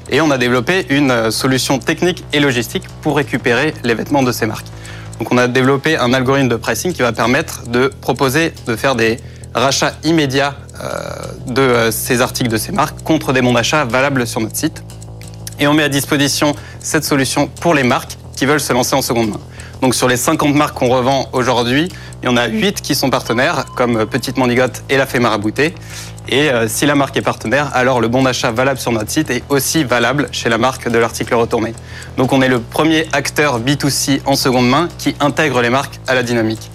Et 0.10 0.22
on 0.22 0.30
a 0.31 0.38
développé 0.38 0.86
une 0.90 1.12
euh, 1.12 1.31
solution 1.31 1.80
technique 1.80 2.24
et 2.31 2.40
logistique 2.40 2.84
pour 3.02 3.18
récupérer 3.18 3.74
les 3.84 3.96
vêtements 3.96 4.24
de 4.24 4.31
ces 4.31 4.46
marques. 4.46 4.68
Donc 5.19 5.31
on 5.31 5.38
a 5.38 5.48
développé 5.48 5.98
un 5.98 6.13
algorithme 6.13 6.50
de 6.50 6.56
pricing 6.56 6.94
qui 6.94 7.01
va 7.01 7.12
permettre 7.13 7.68
de 7.68 7.88
proposer 8.01 8.53
de 8.68 8.75
faire 8.75 8.96
des 8.96 9.18
rachats 9.53 9.94
immédiats 10.03 10.56
euh, 10.82 10.89
de 11.48 11.62
euh, 11.62 11.91
ces 11.91 12.22
articles 12.22 12.50
de 12.50 12.58
ces 12.58 12.72
marques 12.72 13.01
contre 13.03 13.34
des 13.34 13.41
bons 13.41 13.53
d'achat 13.53 13.86
valables 13.86 14.27
sur 14.27 14.41
notre 14.41 14.58
site. 14.58 14.84
Et 15.60 15.68
on 15.68 15.74
met 15.74 15.84
à 15.84 15.89
disposition 15.89 16.53
cette 16.80 17.06
solution 17.06 17.48
pour 17.48 17.74
les 17.74 17.84
marques 17.84 18.18
qui 18.36 18.46
veulent 18.46 18.60
se 18.60 18.74
lancer 18.74 18.96
en 18.96 19.01
seconde 19.01 19.30
main. 19.30 19.39
Donc 19.86 19.94
sur 19.94 20.08
les 20.08 20.18
50 20.18 20.56
marques 20.56 20.80
qu'on 20.80 20.88
revend 20.88 21.30
aujourd'hui, 21.32 21.89
il 22.24 22.25
y 22.25 22.27
en 22.27 22.38
a 22.38 22.48
8 22.48 22.82
qui 22.82 22.96
sont 22.96 23.12
partenaires, 23.12 23.65
comme 23.75 23.98
euh, 23.98 24.06
Petite 24.08 24.36
Mandigote 24.36 24.82
et 24.89 24.98
La 24.98 25.06
Fée 25.06 25.20
Marabouté. 25.20 25.75
Et 26.27 26.50
euh, 26.50 26.68
si 26.68 26.88
la 26.88 26.96
marque 26.96 27.15
est 27.18 27.22
partenaire, 27.22 27.70
alors 27.75 28.01
le 28.01 28.08
bon 28.08 28.24
d'achat 28.24 28.50
valable 28.50 28.80
sur 28.80 28.92
notre 28.92 29.12
site 29.12 29.30
est 29.30 29.44
aussi 29.50 29.84
valable 29.84 30.27
chez 30.32 30.50
la 30.50 30.58
marque 30.58 30.89
de 30.89 30.98
l'article 30.98 31.36
retourné. 31.36 31.75
Donc 32.18 32.34
on 32.34 32.42
est 32.42 32.48
le 32.48 32.60
premier 32.62 33.06
acteur 33.13 33.60
B2C 33.62 34.22
en 34.25 34.36
seconde 34.36 34.68
main 34.68 34.89
qui 34.98 35.15
intègre 35.20 35.62
les 35.62 35.70
marques 35.70 36.00
à 36.08 36.15
la 36.15 36.24
dynamique. 36.24 36.72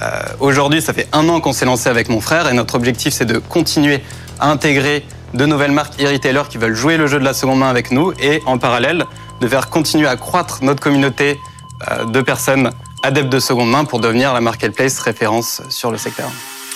Euh, 0.00 0.22
Aujourd'hui, 0.40 0.80
ça 0.80 0.94
fait 0.94 1.08
un 1.12 1.28
an 1.28 1.40
qu'on 1.40 1.52
s'est 1.52 1.66
lancé 1.66 1.90
avec 1.90 2.08
mon 2.08 2.22
frère 2.22 2.48
et 2.48 2.54
notre 2.54 2.74
objectif, 2.74 3.12
c'est 3.12 3.26
de 3.26 3.36
continuer 3.36 4.02
à 4.40 4.50
intégrer 4.50 5.04
de 5.34 5.44
nouvelles 5.44 5.72
marques 5.72 6.00
e-retailers 6.00 6.48
qui 6.48 6.56
veulent 6.56 6.74
jouer 6.74 6.96
le 6.96 7.06
jeu 7.06 7.18
de 7.18 7.24
la 7.24 7.34
seconde 7.34 7.58
main 7.58 7.68
avec 7.68 7.90
nous 7.90 8.14
et 8.18 8.40
en 8.46 8.56
parallèle 8.56 9.04
de 9.42 9.46
faire 9.46 9.68
continuer 9.68 10.08
à 10.08 10.16
croître 10.16 10.60
notre 10.62 10.80
communauté 10.80 11.38
de 12.06 12.20
personnes 12.20 12.70
adeptes 13.02 13.28
de 13.28 13.38
seconde 13.40 13.70
main 13.70 13.84
pour 13.84 14.00
devenir 14.00 14.32
la 14.32 14.40
marketplace 14.40 14.98
référence 14.98 15.62
sur 15.68 15.90
le 15.90 15.98
secteur. 15.98 16.28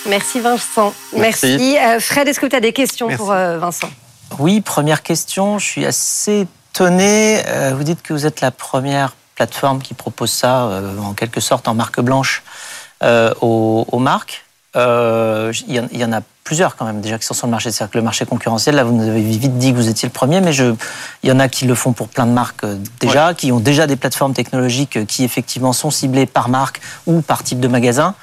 Merci 0.07 0.39
Vincent. 0.39 0.93
Merci. 1.15 1.47
Merci. 1.57 1.77
Euh, 1.77 1.99
Fred, 1.99 2.27
est-ce 2.27 2.39
que 2.39 2.45
tu 2.47 2.55
as 2.55 2.59
des 2.59 2.73
questions 2.73 3.07
Merci. 3.07 3.17
pour 3.19 3.31
euh, 3.31 3.57
Vincent? 3.59 3.89
Oui, 4.39 4.61
première 4.61 5.03
question. 5.03 5.59
Je 5.59 5.65
suis 5.65 5.85
assez 5.85 6.47
étonné. 6.73 7.41
Euh, 7.47 7.73
Vous 7.75 7.83
dites 7.83 8.01
que 8.01 8.13
vous 8.13 8.25
êtes 8.25 8.41
la 8.41 8.51
première 8.51 9.13
plateforme 9.35 9.81
qui 9.81 9.93
propose 9.93 10.31
ça, 10.31 10.69
en 11.03 11.13
quelque 11.13 11.39
sorte, 11.41 11.67
en 11.67 11.73
marque 11.73 11.99
blanche 11.99 12.43
aux, 13.03 13.85
aux 13.91 13.99
marques. 13.99 14.45
Il 14.75 14.79
y, 15.67 15.79
en- 15.79 15.87
il 15.91 15.99
y 15.99 16.05
en 16.05 16.13
a 16.13 16.21
plusieurs 16.43 16.75
quand 16.75 16.85
même 16.85 17.01
déjà 17.01 17.17
qui 17.17 17.25
sont 17.25 17.33
sur 17.33 17.47
le 17.47 17.51
marché. 17.51 17.71
C'est-à-dire 17.71 17.91
que 17.91 17.97
le 17.97 18.03
marché 18.03 18.25
concurrentiel, 18.25 18.75
là, 18.75 18.83
vous 18.83 18.93
nous 18.93 19.07
avez 19.07 19.21
vite 19.21 19.57
dit 19.57 19.71
que 19.71 19.77
vous 19.77 19.89
étiez 19.89 20.07
le 20.07 20.13
premier, 20.13 20.41
mais 20.41 20.53
je, 20.53 20.73
il 21.23 21.29
y 21.29 21.31
en 21.31 21.39
a 21.39 21.47
qui 21.47 21.65
le 21.65 21.75
font 21.75 21.93
pour 21.93 22.07
plein 22.07 22.25
de 22.25 22.31
marques 22.31 22.63
euh, 22.63 22.77
déjà, 22.99 23.33
qui 23.33 23.51
ont 23.51 23.59
déjà 23.59 23.87
des 23.87 23.95
plateformes 23.95 24.33
technologiques 24.33 24.97
euh, 24.97 25.05
qui 25.05 25.23
effectivement 25.23 25.73
sont 25.73 25.91
ciblées 25.91 26.25
par 26.25 26.49
marque 26.49 26.81
ou 27.05 27.21
par 27.21 27.43
type 27.43 27.59
de 27.59 27.67
magasin. 27.67 28.15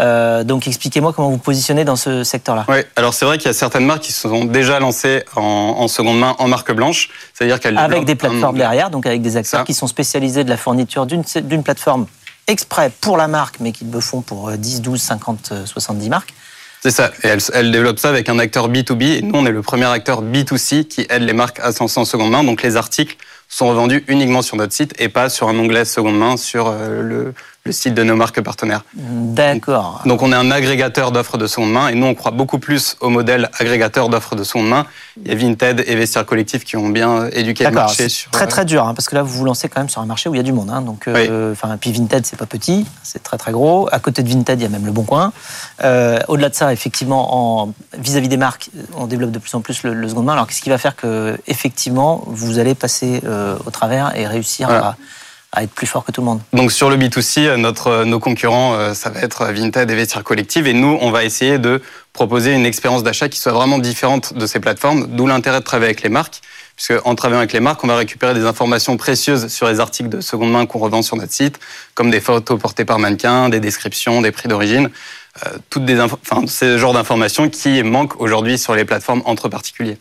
Euh, 0.00 0.42
donc 0.42 0.66
expliquez-moi 0.66 1.12
comment 1.12 1.30
vous 1.30 1.38
positionnez 1.38 1.84
dans 1.84 1.96
ce 1.96 2.24
secteur-là. 2.24 2.64
Oui, 2.68 2.78
alors 2.96 3.12
c'est 3.12 3.24
vrai 3.24 3.36
qu'il 3.36 3.46
y 3.46 3.50
a 3.50 3.54
certaines 3.54 3.84
marques 3.84 4.02
qui 4.02 4.12
se 4.12 4.28
sont 4.28 4.44
déjà 4.46 4.80
lancées 4.80 5.24
en, 5.36 5.42
en 5.42 5.88
seconde 5.88 6.18
main 6.18 6.34
en 6.38 6.48
marque 6.48 6.72
blanche, 6.72 7.10
c'est-à-dire 7.34 7.60
qu'elles 7.60 7.76
Avec 7.76 8.04
des 8.04 8.14
plateformes 8.14 8.56
derrière, 8.56 8.90
donc 8.90 9.06
avec 9.06 9.20
des 9.20 9.36
acteurs 9.36 9.60
Ça. 9.60 9.64
qui 9.64 9.74
sont 9.74 9.86
spécialisés 9.86 10.44
de 10.44 10.50
la 10.50 10.56
fourniture 10.56 11.06
d'une 11.06 11.62
plateforme 11.62 12.06
exprès 12.46 12.90
pour 13.00 13.16
la 13.16 13.28
marque, 13.28 13.60
mais 13.60 13.72
qui 13.72 13.84
le 13.84 14.00
font 14.00 14.20
pour 14.20 14.48
euh, 14.48 14.56
10, 14.56 14.82
12, 14.82 15.00
50, 15.00 15.48
euh, 15.52 15.66
70 15.66 16.08
marques. 16.08 16.34
C'est 16.82 16.90
ça. 16.90 17.12
Et 17.22 17.28
elle, 17.28 17.38
elle, 17.52 17.70
développe 17.70 18.00
ça 18.00 18.08
avec 18.08 18.28
un 18.28 18.40
acteur 18.40 18.68
B2B. 18.68 19.18
Et 19.18 19.22
nous, 19.22 19.34
on 19.34 19.46
est 19.46 19.52
le 19.52 19.62
premier 19.62 19.84
acteur 19.84 20.20
B2C 20.20 20.88
qui 20.88 21.06
aide 21.08 21.22
les 21.22 21.32
marques 21.32 21.60
à 21.60 21.70
se 21.70 21.78
lancer 21.78 22.00
en 22.00 22.04
seconde 22.04 22.32
main. 22.32 22.42
Donc, 22.42 22.62
les 22.62 22.76
articles 22.76 23.16
sont 23.52 23.68
revendus 23.68 24.02
uniquement 24.08 24.40
sur 24.40 24.56
notre 24.56 24.72
site 24.72 24.94
et 24.98 25.10
pas 25.10 25.28
sur 25.28 25.48
un 25.48 25.58
onglet 25.58 25.84
seconde 25.84 26.16
main 26.16 26.38
sur 26.38 26.68
euh, 26.68 27.02
le, 27.02 27.34
le 27.64 27.72
site 27.72 27.92
de 27.92 28.02
nos 28.02 28.16
marques 28.16 28.40
partenaires. 28.40 28.82
D'accord. 28.94 30.00
Donc 30.06 30.22
on 30.22 30.32
est 30.32 30.36
un 30.36 30.50
agrégateur 30.50 31.12
d'offres 31.12 31.36
de 31.36 31.46
seconde 31.46 31.70
main 31.70 31.88
et 31.88 31.94
nous 31.94 32.06
on 32.06 32.14
croit 32.14 32.30
beaucoup 32.32 32.58
plus 32.58 32.96
au 33.00 33.10
modèle 33.10 33.50
agrégateur 33.60 34.08
d'offres 34.08 34.36
de 34.36 34.42
seconde 34.42 34.68
main. 34.68 34.86
Il 35.22 35.28
y 35.28 35.32
a 35.32 35.34
Vinted 35.34 35.84
et 35.86 35.94
Vestiaire 35.94 36.24
Collectif 36.24 36.64
qui 36.64 36.78
ont 36.78 36.88
bien 36.88 37.28
éduqué 37.30 37.64
le 37.64 37.72
marché. 37.72 38.08
C'est 38.08 38.30
très 38.30 38.46
très 38.46 38.64
dur 38.64 38.86
hein, 38.86 38.94
parce 38.94 39.08
que 39.10 39.16
là 39.16 39.22
vous 39.22 39.38
vous 39.38 39.44
lancez 39.44 39.68
quand 39.68 39.80
même 39.80 39.90
sur 39.90 40.00
un 40.00 40.06
marché 40.06 40.30
où 40.30 40.34
il 40.34 40.38
y 40.38 40.40
a 40.40 40.44
du 40.44 40.54
monde. 40.54 40.70
Hein, 40.70 40.80
donc, 40.80 41.06
euh, 41.06 41.52
enfin, 41.52 41.76
puis 41.78 41.92
Vinted 41.92 42.24
c'est 42.24 42.38
pas 42.38 42.46
petit, 42.46 42.86
c'est 43.02 43.22
très 43.22 43.36
très 43.36 43.52
gros. 43.52 43.86
À 43.92 43.98
côté 43.98 44.22
de 44.22 44.28
Vinted 44.30 44.58
il 44.58 44.62
y 44.62 44.66
a 44.66 44.70
même 44.70 44.86
le 44.86 44.92
Bon 44.92 45.04
Coin. 45.04 45.32
Euh, 45.84 46.18
Au-delà 46.28 46.48
de 46.48 46.54
ça, 46.54 46.72
effectivement, 46.72 47.70
vis-à-vis 47.98 48.28
des 48.28 48.38
marques, 48.38 48.70
on 48.96 49.06
développe 49.06 49.30
de 49.30 49.38
plus 49.38 49.54
en 49.54 49.60
plus 49.60 49.82
le, 49.82 49.92
le 49.92 50.08
seconde 50.08 50.24
main. 50.24 50.32
Alors 50.32 50.46
qu'est-ce 50.46 50.62
qui 50.62 50.70
va 50.70 50.78
faire 50.78 50.96
que 50.96 51.38
effectivement 51.46 52.24
vous 52.26 52.58
allez 52.58 52.74
passer 52.74 53.20
euh, 53.24 53.41
au 53.66 53.70
travers 53.70 54.16
et 54.16 54.26
réussir 54.26 54.68
voilà. 54.68 54.86
à 54.88 54.96
à 55.52 55.62
être 55.62 55.72
plus 55.72 55.86
fort 55.86 56.04
que 56.04 56.12
tout 56.12 56.22
le 56.22 56.26
monde. 56.26 56.40
Donc 56.54 56.72
sur 56.72 56.88
le 56.88 56.96
B2C, 56.96 57.56
notre, 57.56 58.04
nos 58.04 58.18
concurrents, 58.18 58.74
euh, 58.74 58.94
ça 58.94 59.10
va 59.10 59.20
être 59.20 59.52
Vinted 59.52 59.90
et 59.90 59.94
Vestiaire 59.94 60.24
Collective. 60.24 60.66
Et 60.66 60.72
nous, 60.72 60.98
on 61.00 61.10
va 61.10 61.24
essayer 61.24 61.58
de 61.58 61.82
proposer 62.14 62.54
une 62.54 62.64
expérience 62.64 63.02
d'achat 63.02 63.28
qui 63.28 63.38
soit 63.38 63.52
vraiment 63.52 63.78
différente 63.78 64.32
de 64.32 64.46
ces 64.46 64.60
plateformes, 64.60 65.08
d'où 65.08 65.26
l'intérêt 65.26 65.60
de 65.60 65.64
travailler 65.64 65.90
avec 65.90 66.02
les 66.02 66.08
marques. 66.08 66.40
Puisque 66.74 66.94
en 67.04 67.14
travaillant 67.14 67.40
avec 67.40 67.52
les 67.52 67.60
marques, 67.60 67.84
on 67.84 67.86
va 67.86 67.96
récupérer 67.96 68.32
des 68.32 68.46
informations 68.46 68.96
précieuses 68.96 69.48
sur 69.48 69.68
les 69.68 69.78
articles 69.78 70.08
de 70.08 70.22
seconde 70.22 70.50
main 70.50 70.64
qu'on 70.64 70.78
revend 70.78 71.02
sur 71.02 71.16
notre 71.16 71.32
site, 71.32 71.60
comme 71.94 72.10
des 72.10 72.20
photos 72.20 72.58
portées 72.58 72.86
par 72.86 72.98
mannequin, 72.98 73.50
des 73.50 73.60
descriptions, 73.60 74.22
des 74.22 74.32
prix 74.32 74.48
d'origine, 74.48 74.88
euh, 75.46 75.50
toutes 75.68 75.84
des 75.84 76.00
enfin, 76.00 76.46
ce 76.46 76.78
genre 76.78 76.94
d'informations 76.94 77.50
qui 77.50 77.82
manquent 77.82 78.18
aujourd'hui 78.18 78.56
sur 78.56 78.74
les 78.74 78.86
plateformes 78.86 79.20
entre 79.26 79.50
particuliers 79.50 79.98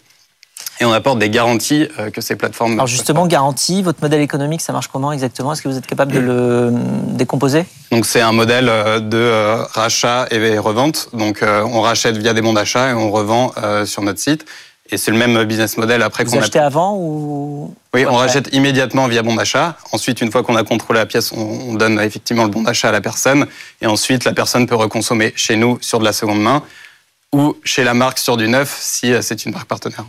et 0.82 0.86
on 0.86 0.92
apporte 0.92 1.20
des 1.20 1.30
garanties 1.30 1.88
euh, 2.00 2.10
que 2.10 2.22
ces 2.22 2.36
plateformes. 2.36 2.74
Alors 2.74 2.88
justement, 2.88 3.28
garantie, 3.28 3.84
votre 3.84 4.02
modèle 4.02 4.22
économique, 4.22 4.62
ça 4.62 4.74
marche 4.74 4.88
comment 4.88 5.12
exactement? 5.12 5.54
Est-ce 5.54 5.62
que 5.62 5.70
vous 5.70 5.78
êtes 5.78 5.86
capable 5.86 6.12
de 6.12 6.20
le 6.20 6.74
décomposer? 7.10 7.66
Donc 7.92 8.06
c'est 8.06 8.22
un 8.22 8.32
modèle 8.32 8.68
euh, 8.68 9.00
de 9.00 9.18
euh, 9.18 9.64
rachat 9.74 10.26
et 10.32 10.58
revente. 10.58 11.10
Donc 11.14 11.44
on 11.44 11.82
rachète 11.82 12.18
via 12.18 12.34
des 12.34 12.42
bons 12.42 12.54
d'achat 12.54 12.90
et 12.90 12.94
on 12.94 13.12
revend 13.12 13.54
sur 13.86 14.02
notre 14.02 14.20
site. 14.20 14.46
Et 14.94 14.98
c'est 14.98 15.12
le 15.12 15.18
même 15.18 15.44
business 15.46 15.78
model 15.78 16.02
après 16.02 16.26
qu'on 16.26 16.38
a. 16.38 16.42
achetez 16.42 16.60
avant 16.60 16.98
ou 16.98 17.74
Oui, 17.94 18.06
on 18.06 18.16
rachète 18.16 18.54
immédiatement 18.54 19.08
via 19.08 19.22
bon 19.22 19.36
d'achat. 19.36 19.78
Ensuite, 19.92 20.20
une 20.22 20.32
fois 20.32 20.44
qu'on 20.44 20.56
a 20.56 20.64
contrôlé 20.64 21.00
la 21.00 21.06
pièce, 21.06 21.32
on 21.32 21.76
donne 21.76 22.00
effectivement 22.00 22.44
le 22.44 22.50
bon 22.50 22.64
d'achat 22.64 22.90
à 22.90 22.92
la 22.92 23.02
personne. 23.02 23.46
Et 23.82 23.86
ensuite, 23.86 24.26
la 24.26 24.34
personne 24.34 24.66
peut 24.66 24.76
reconsommer 24.76 25.32
chez 25.36 25.56
nous 25.56 25.78
sur 25.82 26.00
de 26.00 26.06
la 26.06 26.12
seconde 26.12 26.42
main 26.42 26.64
ou 27.32 27.56
chez 27.64 27.84
la 27.84 27.94
marque 27.94 28.18
sur 28.18 28.36
du 28.36 28.50
neuf 28.50 28.78
si 28.82 29.14
c'est 29.22 29.46
une 29.46 29.54
marque 29.54 29.68
partenaire. 29.68 30.06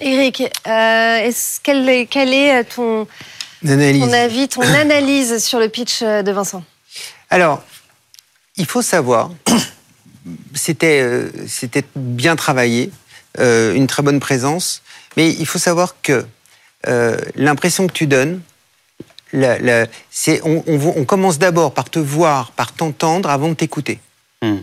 Eric, 0.00 0.42
euh, 0.66 1.32
quel, 1.62 1.88
est, 1.88 2.06
quel 2.06 2.32
est 2.32 2.64
ton, 2.64 3.06
ton, 3.64 4.12
avis, 4.12 4.48
ton 4.48 4.60
analyse 4.74 5.42
sur 5.44 5.58
le 5.58 5.68
pitch 5.68 6.02
de 6.02 6.30
Vincent? 6.30 6.64
Alors, 7.30 7.62
il 8.56 8.66
faut 8.66 8.82
savoir, 8.82 9.30
c'était 10.54 11.00
euh, 11.02 11.30
bien 11.96 12.36
travaillé, 12.36 12.90
euh, 13.38 13.74
une 13.74 13.86
très 13.86 14.02
bonne 14.02 14.20
présence, 14.20 14.82
mais 15.16 15.30
il 15.30 15.46
faut 15.46 15.58
savoir 15.58 15.96
que 16.02 16.26
euh, 16.88 17.16
l'impression 17.36 17.86
que 17.86 17.92
tu 17.92 18.06
donnes, 18.06 18.40
la, 19.32 19.58
la, 19.58 19.86
on, 20.42 20.64
on, 20.66 20.92
on, 20.96 21.04
commence 21.04 21.38
d'abord 21.38 21.72
par 21.72 21.88
te 21.88 22.00
voir, 22.00 22.50
par 22.52 22.72
t'entendre 22.72 23.30
avant 23.30 23.48
de 23.48 23.54
t'écouter. 23.54 24.00
Mm. 24.42 24.56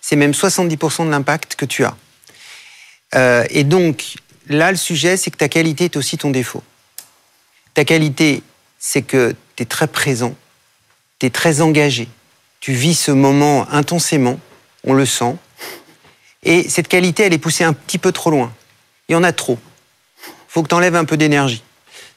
C'est 0.00 0.16
même 0.16 0.30
70% 0.30 1.06
de 1.06 1.10
l'impact 1.10 1.56
que 1.56 1.64
tu 1.64 1.84
as. 1.84 1.96
Euh, 3.14 3.44
et 3.50 3.64
donc, 3.64 4.14
là, 4.52 4.70
le 4.70 4.76
sujet, 4.76 5.16
c'est 5.16 5.30
que 5.30 5.36
ta 5.36 5.48
qualité 5.48 5.84
est 5.84 5.96
aussi 5.96 6.18
ton 6.18 6.30
défaut. 6.30 6.62
Ta 7.74 7.84
qualité, 7.84 8.42
c'est 8.78 9.02
que 9.02 9.34
tu 9.56 9.62
es 9.62 9.66
très 9.66 9.86
présent, 9.86 10.34
tu 11.18 11.26
es 11.26 11.30
très 11.30 11.60
engagé, 11.60 12.08
tu 12.60 12.72
vis 12.72 12.94
ce 12.94 13.10
moment 13.10 13.66
intensément, 13.70 14.38
on 14.84 14.94
le 14.94 15.06
sent, 15.06 15.36
et 16.42 16.68
cette 16.68 16.88
qualité, 16.88 17.24
elle 17.24 17.32
est 17.32 17.38
poussée 17.38 17.64
un 17.64 17.72
petit 17.72 17.98
peu 17.98 18.12
trop 18.12 18.30
loin. 18.30 18.52
Il 19.08 19.12
y 19.12 19.14
en 19.14 19.22
a 19.22 19.32
trop. 19.32 19.58
faut 20.48 20.62
que 20.62 20.68
tu 20.68 20.74
enlèves 20.74 20.96
un 20.96 21.04
peu 21.04 21.16
d'énergie. 21.16 21.62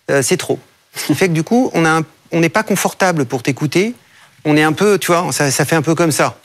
Euh, 0.10 0.22
c'est 0.22 0.38
trop. 0.38 0.60
Ce 0.96 1.06
qui 1.06 1.16
fait 1.16 1.28
que 1.28 1.34
du 1.34 1.44
coup, 1.44 1.72
on 1.74 2.40
n'est 2.40 2.50
pas 2.50 2.64
confortable 2.64 3.26
pour 3.26 3.44
t'écouter, 3.44 3.94
on 4.46 4.58
est 4.58 4.64
un 4.64 4.74
peu, 4.74 4.98
tu 4.98 5.12
vois, 5.12 5.32
ça 5.32 5.66
fait 5.66 5.76
un 5.76 5.82
peu 5.82 5.96
comme 5.96 6.12
ça. 6.12 6.38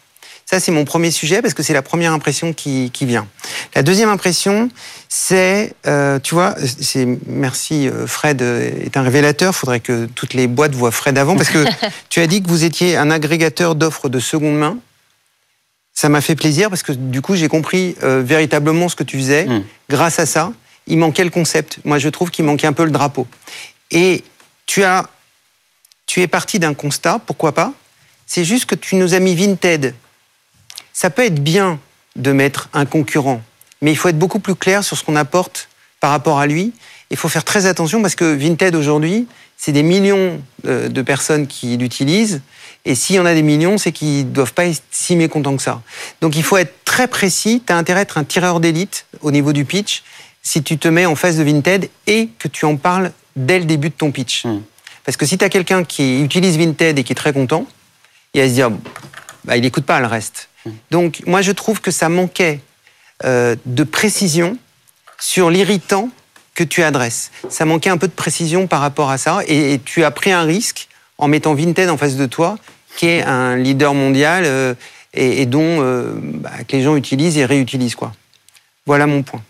Ça, 0.50 0.59
c'est 0.59 0.73
mon 0.73 0.85
premier 0.85 1.12
sujet 1.12 1.42
parce 1.42 1.54
que 1.54 1.62
c'est 1.62 1.75
la 1.75 1.80
première 1.80 2.12
impression 2.12 2.52
qui, 2.52 2.90
qui, 2.92 3.07
vient. 3.07 3.28
La 3.76 3.85
deuxième 3.85 4.09
impression, 4.09 4.69
c'est, 5.09 5.75
euh, 5.87 6.19
tu 6.19 6.35
vois, 6.35 6.57
c'est 6.80 7.07
merci 7.28 7.87
euh, 7.87 8.04
Fred 8.09 8.42
est 8.42 8.97
un 8.97 9.02
révélateur. 9.02 9.52
Il 9.54 9.57
faudrait 9.57 9.78
que 9.78 10.07
toutes 10.07 10.35
les 10.35 10.49
boîtes 10.49 10.75
voient 10.75 10.90
Fred 10.90 11.16
avant 11.19 11.37
parce 11.37 11.50
que 11.50 11.64
tu 12.09 12.19
as 12.19 12.26
dit 12.26 12.42
que 12.42 12.49
vous 12.49 12.64
étiez 12.64 12.97
un 12.97 13.12
agrégateur 13.12 13.76
d'offres 13.76 14.09
de 14.09 14.19
seconde 14.19 14.59
main. 14.59 14.78
Ça 15.95 16.09
m'a 16.09 16.21
fait 16.21 16.35
plaisir 16.35 16.69
parce 16.69 16.83
que 16.83 16.90
du 16.90 17.23
coup, 17.23 17.37
j'ai 17.37 17.47
compris 17.47 17.95
euh, 18.02 18.21
véritablement 18.21 18.88
ce 18.88 18.97
que 18.97 19.04
tu 19.04 19.19
faisais. 19.19 19.47
Mm. 19.47 19.62
Grâce 19.88 20.19
à 20.19 20.26
ça, 20.26 20.52
il 20.88 20.99
manquait 20.99 21.23
le 21.23 21.30
concept. 21.30 21.78
Moi, 21.85 21.99
je 21.99 22.09
trouve 22.09 22.33
qu'il 22.33 22.45
manquait 22.45 22.66
un 22.66 22.73
peu 22.73 22.85
le 22.85 22.90
drapeau. 22.90 23.28
Et 23.92 24.25
tu 24.66 24.83
as, 24.83 25.07
tu 26.07 26.23
es 26.23 26.26
parti 26.26 26.59
d'un 26.59 26.75
constat. 26.75 27.21
Pourquoi 27.25 27.52
pas? 27.52 27.73
C'est 28.26 28.45
juste 28.45 28.64
que 28.64 28.75
tu 28.75 28.97
nous 28.97 29.14
as 29.14 29.21
mis 29.21 29.37
Vinted 29.37 29.95
ça 30.92 31.11
peut 31.11 31.25
être 31.25 31.42
bien 31.42 31.78
de 32.16 32.32
mettre 32.32 32.68
un 32.73 32.87
concurrent, 32.87 33.42
mais 33.82 33.92
il 33.92 33.97
faut 33.97 34.09
être 34.09 34.18
beaucoup 34.18 34.40
plus 34.40 34.54
clair 34.54 34.85
sur 34.85 34.97
ce 34.97 35.04
qu'on 35.04 35.16
apporte 35.16 35.68
par 36.00 36.11
rapport 36.11 36.38
à 36.38 36.47
lui. 36.47 36.73
Il 37.11 37.16
faut 37.16 37.28
faire 37.28 37.44
très 37.44 37.66
attention 37.66 38.02
parce 38.02 38.14
que 38.14 38.25
Vinted 38.25 38.75
aujourd'hui, 38.75 39.26
c'est 39.56 39.73
des 39.73 39.82
millions 39.82 40.40
euh, 40.66 40.88
de 40.88 41.02
personnes 41.02 41.47
qui 41.47 41.76
l'utilisent. 41.76 42.40
Et 42.85 42.94
s'il 42.94 43.16
y 43.16 43.18
en 43.18 43.26
a 43.26 43.35
des 43.35 43.42
millions, 43.42 43.76
c'est 43.76 43.92
qu'ils 43.92 44.26
ne 44.26 44.30
doivent 44.30 44.54
pas 44.54 44.64
être 44.64 44.82
si 44.90 45.16
mécontents 45.16 45.56
que 45.56 45.62
ça. 45.62 45.82
Donc 46.20 46.37
il 46.37 46.42
faut 46.42 46.56
être 46.56 46.85
très 46.85 47.09
précis. 47.09 47.62
Tu 47.66 47.73
as 47.73 47.76
intérêt 47.76 48.00
à 48.00 48.02
être 48.02 48.16
un 48.16 48.25
tireur 48.25 48.61
d'élite 48.61 49.06
au 49.20 49.30
niveau 49.30 49.52
du 49.52 49.64
pitch 49.64 50.02
si 50.42 50.62
tu 50.62 50.78
te 50.78 50.88
mets 50.88 51.04
en 51.04 51.14
face 51.14 51.37
de 51.37 51.42
Vinted 51.42 51.90
et 52.06 52.30
que 52.38 52.49
tu 52.49 52.64
en 52.64 52.76
parles 52.76 53.12
dès 53.37 53.59
le 53.59 53.66
début 53.66 53.90
de 53.90 53.94
ton 53.94 54.11
pitch. 54.11 54.47
Mmh. 54.47 54.62
Parce 55.04 55.16
que 55.16 55.26
si 55.26 55.37
tu 55.37 55.44
as 55.44 55.50
quelqu'un 55.50 55.85
qui 55.85 56.23
utilise 56.23 56.56
Vinted 56.56 56.99
et 56.99 57.04
qui 57.04 57.12
est 57.12 57.16
très 57.16 57.32
content, 57.32 57.66
il 58.32 58.40
va 58.40 58.49
se 58.49 58.54
dire, 58.54 58.70
bah, 59.44 59.56
il 59.56 59.62
n'écoute 59.62 59.85
pas 59.85 60.00
le 60.00 60.06
reste. 60.06 60.49
Donc 60.90 61.23
moi 61.26 61.42
je 61.42 61.52
trouve 61.52 61.80
que 61.80 61.90
ça 61.90 62.09
manquait 62.09 62.61
euh, 63.25 63.56
de 63.66 63.85
précision 63.85 64.56
sur 65.18 65.50
l'irritant 65.50 66.11
que 66.54 66.64
tu 66.64 66.82
adresses. 66.82 67.30
Ça 67.49 67.64
manquait 67.64 67.90
un 67.90 67.99
peu 67.99 68.09
de 68.09 68.12
précision 68.12 68.66
par 68.66 68.80
rapport 68.80 69.11
à 69.11 69.18
ça 69.18 69.40
et, 69.47 69.80
tu 69.85 70.04
as 70.04 70.11
pris 70.11 70.32
un 70.32 70.42
risque 70.42 70.88
en 71.18 71.28
mettant 71.28 71.54
Vinted 71.54 71.88
en 71.90 71.97
face 71.97 72.16
de 72.16 72.26
toi, 72.26 72.59
qui 72.97 73.06
est 73.06 73.23
un 73.23 73.56
leader 73.56 73.94
mondial 73.94 74.44
euh, 74.47 74.75
et, 75.14 75.42
et, 75.42 75.47
dont 75.47 75.78
euh, 75.80 76.14
bah, 76.16 76.50
que 76.66 76.76
les 76.76 76.82
gens 76.82 76.97
utilisent 76.97 77.38
et 77.38 77.44
réutilisent 77.44 77.94
quoi. 77.94 78.12
Voilà 78.87 79.06
mon 79.06 79.23
point. 79.23 79.42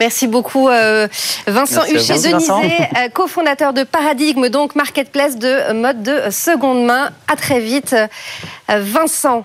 Merci 0.00 0.28
beaucoup 0.28 0.68
euh, 0.68 1.08
Vincent 1.48 1.82
Huchet-Denizé, 1.82 2.52
euh, 2.52 3.08
cofondateur 3.12 3.72
de 3.72 3.82
Paradigme, 3.82 4.48
donc 4.48 4.76
marketplace 4.76 5.36
de 5.36 5.72
mode 5.72 6.04
de 6.04 6.30
seconde 6.30 6.84
main. 6.84 7.10
À 7.26 7.34
très 7.34 7.58
vite 7.58 7.94
euh, 7.94 8.78
Vincent. 8.80 9.44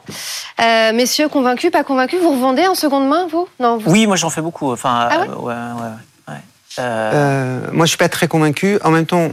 messieurs, 0.94 1.28
convaincus, 1.28 1.72
pas 1.72 1.84
convaincus 1.84 2.22
Vous 2.22 2.32
revendez 2.32 2.68
en 2.68 2.76
seconde 2.76 3.08
main, 3.08 3.26
vous? 3.32 3.48
Non. 3.60 3.80
Oui, 3.88 4.06
moi 4.06 4.16
j'en 4.16 4.30
fais 4.30 4.42
beaucoup. 4.42 4.72
Enfin, 4.72 5.10
ah 5.10 5.22
ouais? 5.22 5.28
ouais, 5.28 5.54
ouais, 5.54 6.36
ouais. 6.78 7.72
moi 7.72 7.86
je 7.86 7.90
suis 7.90 7.98
pas 7.98 8.10
très 8.10 8.28
convaincu. 8.28 8.78
En 8.84 8.92
même 8.92 9.08
temps, 9.08 9.30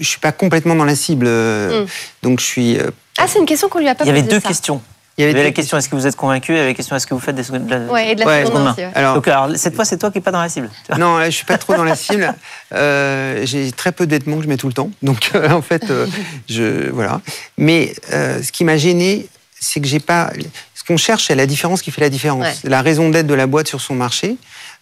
je 0.00 0.08
suis 0.08 0.20
pas 0.20 0.32
complètement 0.32 0.74
dans 0.74 0.84
la 0.84 0.96
cible. 0.96 1.26
Mm. 1.28 1.86
Donc 2.24 2.40
je 2.40 2.44
suis... 2.44 2.78
ah, 3.16 3.28
c'est 3.28 3.38
une 3.38 3.46
question 3.46 3.68
qu'on 3.68 3.78
lui 3.78 3.88
a 3.88 3.94
pas 3.94 4.04
posée. 4.04 4.10
Il 4.10 4.16
y 4.16 4.18
avait 4.18 4.28
deux 4.28 4.40
ça. 4.40 4.48
questions. 4.48 4.82
Il 5.20 5.26
y 5.26 5.30
avait 5.30 5.44
la 5.44 5.52
question 5.52 5.76
est-ce 5.76 5.88
que 5.88 5.96
vous 5.96 6.06
êtes 6.06 6.16
convaincu 6.16 6.52
Il 6.52 6.56
y 6.56 6.58
avait 6.58 6.68
la 6.68 6.74
question 6.74 6.96
est-ce 6.96 7.06
que 7.06 7.14
vous 7.14 7.20
faites 7.20 7.34
des 7.34 7.42
secondes 7.42 7.66
de 7.66 7.74
la, 7.74 7.80
ouais, 7.80 8.12
et 8.12 8.14
de 8.14 8.20
la 8.20 8.26
ouais, 8.26 8.46
seconde 8.46 8.74
ouais. 8.76 8.90
alors, 8.94 9.14
Donc, 9.16 9.28
alors, 9.28 9.50
cette 9.56 9.74
fois, 9.74 9.84
c'est 9.84 9.98
toi 9.98 10.10
qui 10.10 10.18
n'es 10.18 10.22
pas 10.22 10.30
dans 10.30 10.40
la 10.40 10.48
cible. 10.48 10.70
Non, 10.98 11.22
je 11.24 11.30
suis 11.30 11.44
pas 11.44 11.58
trop 11.58 11.74
dans 11.74 11.84
la 11.84 11.96
cible. 11.96 12.34
Euh, 12.72 13.44
J'ai 13.46 13.72
très 13.72 13.90
peu 13.90 14.06
d'aides 14.06 14.22
que 14.24 14.42
je 14.42 14.46
mets 14.46 14.56
tout 14.56 14.68
le 14.68 14.72
temps. 14.72 14.90
Donc, 15.02 15.32
euh, 15.34 15.50
en 15.50 15.60
fait, 15.60 15.90
euh, 15.90 16.06
je 16.48 16.88
voilà. 16.90 17.20
Mais 17.58 17.92
euh, 18.12 18.40
ce 18.40 18.52
qui 18.52 18.62
m'a 18.62 18.76
gêné, 18.76 19.26
c'est 19.58 19.80
que 19.80 19.88
j'ai 19.88 19.98
pas. 19.98 20.30
Ce 20.74 20.84
qu'on 20.84 20.96
cherche, 20.96 21.26
c'est 21.26 21.34
la 21.34 21.46
différence 21.46 21.82
qui 21.82 21.90
fait 21.90 22.00
la 22.00 22.10
différence. 22.10 22.62
La 22.62 22.80
raison 22.80 23.10
d'être 23.10 23.26
de 23.26 23.34
la 23.34 23.48
boîte 23.48 23.66
sur 23.66 23.80
son 23.80 23.96
marché. 23.96 24.36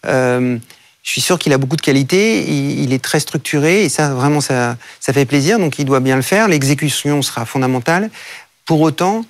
Euh, 0.06 0.58
je 1.02 1.10
suis 1.10 1.22
sûr 1.22 1.38
qu'il 1.38 1.54
a 1.54 1.58
beaucoup 1.58 1.76
de 1.76 1.80
qualités, 1.80 2.42
il, 2.46 2.80
il, 2.80 2.92
est 2.92 3.02
très 3.02 3.20
structuré 3.20 3.84
et 3.84 3.88
ça, 3.88 4.12
vraiment, 4.12 4.42
ça, 4.42 4.76
ça 5.00 5.14
fait 5.14 5.24
plaisir. 5.24 5.58
Donc, 5.58 5.78
il 5.78 5.86
doit 5.86 6.00
bien 6.00 6.16
le 6.16 6.22
faire. 6.22 6.48
L'exécution 6.48 7.22
sera 7.22 7.46
fondamentale. 7.46 8.10
Pour 8.66 8.82
autant, 8.82 9.24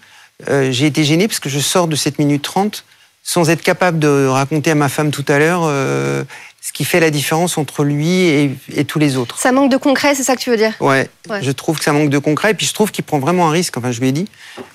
euh, 0.49 0.71
j'ai 0.71 0.87
été 0.87 1.05
gêné 1.05 1.27
parce 1.29 1.41
que 1.41 1.49
je 1.49 1.59
sors 1.59 1.89
de 1.89 1.97
7 1.97 2.19
minutes 2.19 2.43
30 2.43 2.85
sans 3.23 3.51
être 3.51 3.63
capable 3.63 3.99
de 3.99 4.27
raconter 4.27 4.71
à 4.71 4.75
ma 4.75 4.89
femme 4.89 5.11
tout 5.11 5.25
à 5.29 5.39
l'heure 5.39 5.63
euh, 5.65 6.23
ce 6.63 6.73
qui 6.73 6.85
fait 6.85 7.01
la 7.01 7.11
différence 7.11 7.59
entre 7.59 7.83
lui 7.85 8.09
et, 8.11 8.51
et 8.75 8.85
tous 8.85 8.99
les 8.99 9.17
autres. 9.17 9.39
Ça 9.39 9.53
manque 9.53 9.71
de 9.71 9.77
concret, 9.77 10.15
c'est 10.15 10.23
ça 10.23 10.35
que 10.37 10.41
tu 10.41 10.51
veux 10.51 10.57
dire? 10.57 10.73
Ouais, 10.81 11.09
Ouais. 11.29 11.43
je 11.43 11.51
trouve 11.51 11.79
que 11.79 11.85
ça 11.85 11.93
manque 11.93 12.11
de 12.11 12.19
concret. 12.19 12.53
Et 12.53 12.55
puis 12.55 12.67
je 12.67 12.73
trouve 12.75 12.91
qu'il 12.91 13.05
prend 13.05 13.19
vraiment 13.19 13.49
un 13.49 13.51
risque. 13.51 13.77
Enfin, 13.77 13.91
je 13.91 14.01
lui 14.01 14.09
ai 14.09 14.13
dit, 14.13 14.29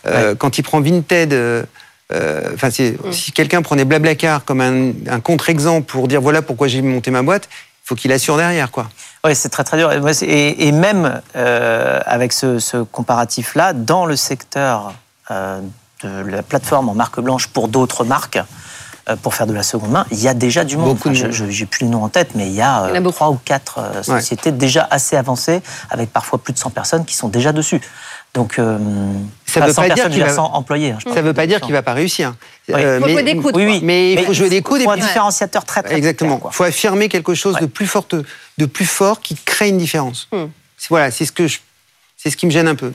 euh, 0.06 0.32
Ouais. 0.32 0.36
quand 0.38 0.58
il 0.58 0.64
prend 0.64 0.82
Vinted, 0.82 1.34
euh, 1.34 1.64
euh, 2.12 2.52
enfin, 2.54 2.68
Mm. 2.70 3.12
si 3.12 3.32
quelqu'un 3.32 3.62
prenait 3.62 3.86
Blablacar 3.86 4.44
comme 4.46 4.62
un, 4.62 4.92
un 5.10 5.20
contre-exemple 5.20 5.88
pour 5.88 6.08
dire 6.08 6.22
voilà 6.22 6.42
pourquoi 6.42 6.68
j'ai 6.68 6.82
monté 6.82 7.10
ma 7.12 7.22
boîte, 7.24 7.48
il 7.52 7.88
faut 7.88 7.96
qu'il 7.96 8.12
assure 8.12 8.38
derrière, 8.38 8.70
quoi. 8.72 8.90
Oui, 9.26 9.36
c'est 9.36 9.50
très 9.50 9.64
très 9.64 9.78
dur. 9.78 9.92
Et, 10.22 10.72
même 10.72 11.22
euh, 11.36 12.00
avec 12.06 12.34
ce, 12.34 12.60
ce 12.60 12.78
comparatif-là, 12.78 13.74
dans 13.74 14.06
le 14.06 14.16
secteur 14.16 14.88
euh, 14.88 14.92
de 15.30 16.30
la 16.30 16.44
plateforme 16.44 16.90
en 16.90 16.94
marque 16.96 17.20
blanche 17.20 17.48
pour 17.48 17.68
d'autres 17.68 18.04
marques, 18.04 18.40
euh, 19.10 19.16
pour 19.18 19.36
faire 19.36 19.48
de 19.48 19.54
la 19.54 19.64
seconde 19.64 19.92
main, 19.92 20.06
il 20.12 20.20
y 20.22 20.28
a 20.28 20.34
déjà 20.34 20.64
du 20.64 20.78
monde. 20.78 20.96
Beaucoup 20.96 21.10
de 21.10 21.14
je- 21.14 21.50
J'ai 21.50 21.66
plus 21.66 21.86
le 21.86 21.92
nom 21.92 22.04
en 22.04 22.10
tête, 22.10 22.32
mais 22.36 22.48
il 22.48 22.54
y 22.54 22.62
a, 22.62 22.90
Il 22.94 22.96
euh, 23.06 23.10
trois 23.12 23.30
ou 23.30 23.40
quatre 23.44 23.80
euh, 23.80 24.04
sociétés 24.04 24.52
déjà 24.52 24.88
assez 24.90 25.16
avancées, 25.18 25.62
avec 25.90 26.12
parfois 26.12 26.40
plus 26.40 26.54
de 26.54 26.58
100 26.60 26.70
personnes 26.72 27.06
qui 27.06 27.16
sont 27.16 27.28
déjà 27.30 27.52
dessus. 27.52 27.82
Donc, 28.34 28.58
euh, 28.58 28.80
Ça 29.46 29.60
pas 29.60 29.68
veut 29.68 29.74
100 29.74 29.82
pas 29.84 29.90
dire 29.94 30.10
qu'il 30.10 30.24
va- 30.24 30.30
100 30.34 30.54
employés. 30.56 30.92
hein, 30.92 30.98
Ça 31.14 31.22
ne 31.22 31.22
veut 31.28 31.34
pas 31.34 31.46
dire 31.46 31.62
qu'il 31.62 31.72
va 31.74 31.84
pas 31.84 31.94
réussir. 31.94 32.34
Oui. 32.70 32.76
Euh, 32.82 33.00
Faut 33.00 33.08
jouer 33.10 33.24
des 33.24 33.36
coudes, 33.38 33.56
Oui, 33.56 33.66
oui. 33.66 33.80
Mais 33.84 34.14
il 34.14 34.26
faut 34.26 34.34
jouer 34.34 34.50
des 34.50 34.62
coudes 34.62 34.80
Il 34.80 34.84
et 34.84 34.86
faut 34.86 34.92
un 34.92 34.96
différenciateur 34.98 35.64
très 35.66 35.84
très 35.84 35.96
Exactement. 35.96 36.42
Il 36.46 36.54
faut 36.54 36.64
affirmer 36.64 37.10
quelque 37.10 37.36
chose 37.36 37.56
de 37.62 37.66
plus 37.68 37.86
forte, 37.88 38.16
de 38.58 38.66
plus 38.66 38.86
fort 38.88 39.20
qui 39.22 39.36
crée 39.36 39.70
une 39.70 39.78
différence. 39.78 40.28
Hmm. 40.32 40.46
Voilà, 40.90 41.12
c'est 41.12 41.26
ce 41.26 41.32
que 41.32 41.48
je, 41.48 41.60
c'est 42.18 42.30
ce 42.32 42.38
qui 42.38 42.46
me 42.48 42.52
gêne 42.52 42.68
un 42.68 42.76
peu. 42.76 42.92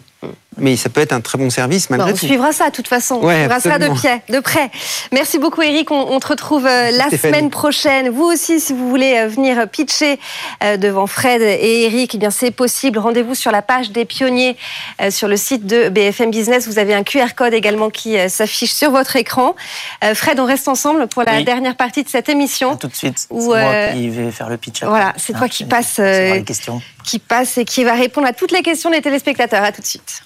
Mais 0.58 0.76
ça 0.76 0.88
peut 0.88 1.00
être 1.00 1.12
un 1.12 1.20
très 1.20 1.38
bon 1.38 1.50
service 1.50 1.88
Bon, 1.88 1.96
malgré 1.96 2.12
on 2.12 2.16
tout. 2.16 2.26
suivra 2.26 2.52
ça 2.52 2.70
de 2.70 2.74
toute 2.74 2.88
façon. 2.88 3.16
Ouais, 3.16 3.34
on 3.34 3.38
suivra 3.38 3.60
ça 3.60 3.78
de, 3.78 3.88
pied, 4.00 4.10
de 4.28 4.40
près. 4.40 4.70
Merci 5.12 5.38
beaucoup 5.38 5.62
Eric. 5.62 5.90
On, 5.90 6.00
on 6.12 6.20
te 6.20 6.28
retrouve 6.28 6.66
euh, 6.66 6.90
la 6.90 7.06
Stéphanie. 7.06 7.34
semaine 7.34 7.50
prochaine. 7.50 8.08
Vous 8.10 8.24
aussi, 8.24 8.60
si 8.60 8.72
vous 8.72 8.88
voulez 8.88 9.14
euh, 9.18 9.28
venir 9.28 9.68
pitcher 9.68 10.18
euh, 10.64 10.76
devant 10.76 11.06
Fred 11.06 11.40
et 11.42 11.84
Eric, 11.84 12.14
eh 12.14 12.18
bien 12.18 12.30
c'est 12.30 12.50
possible. 12.50 12.98
Rendez-vous 12.98 13.34
sur 13.34 13.50
la 13.52 13.62
page 13.62 13.90
des 13.90 14.04
pionniers 14.04 14.56
sur 15.10 15.28
le 15.28 15.36
site 15.36 15.66
de 15.66 15.88
BFM 15.88 16.30
Business. 16.30 16.66
Vous 16.68 16.78
avez 16.78 16.94
un 16.94 17.02
QR 17.04 17.34
code 17.36 17.54
également 17.54 17.90
qui 17.90 18.16
s'affiche 18.28 18.72
sur 18.72 18.90
votre 18.90 19.16
écran. 19.16 19.54
Fred, 20.14 20.40
on 20.40 20.44
reste 20.44 20.68
ensemble 20.68 21.06
pour 21.08 21.22
la 21.22 21.36
Oui. 21.36 21.44
dernière 21.44 21.76
partie 21.76 22.02
de 22.02 22.08
cette 22.08 22.28
émission. 22.28 22.72
À 22.72 22.76
Tout 22.76 22.88
de 22.88 22.94
suite. 22.94 23.18
C'est 23.18 23.26
Ou, 23.30 23.46
moi 23.46 23.56
euh, 23.58 23.92
qui 23.92 24.08
vais 24.08 24.30
faire 24.30 24.48
le 24.48 24.56
pitch. 24.56 24.82
après. 24.82 24.88
voilà, 24.90 25.12
c'est 25.16 25.32
toi 25.32 25.42
Hein, 25.44 25.48
qui 25.48 25.64
vais 25.64 25.74
euh, 25.74 25.78
recevoir 25.78 26.34
les 26.36 26.44
questions. 26.44 26.82
qui 27.04 27.18
passe 27.18 27.58
et 27.58 27.64
qui 27.64 27.84
va 27.84 27.94
répondre 27.94 28.26
à 28.26 28.32
toutes 28.32 28.52
les 28.52 28.62
questions 28.62 28.90
des 28.90 29.00
téléspectateurs. 29.00 29.62
À 29.62 29.72
tout 29.72 29.80
de 29.80 29.86
suite. 29.86 30.22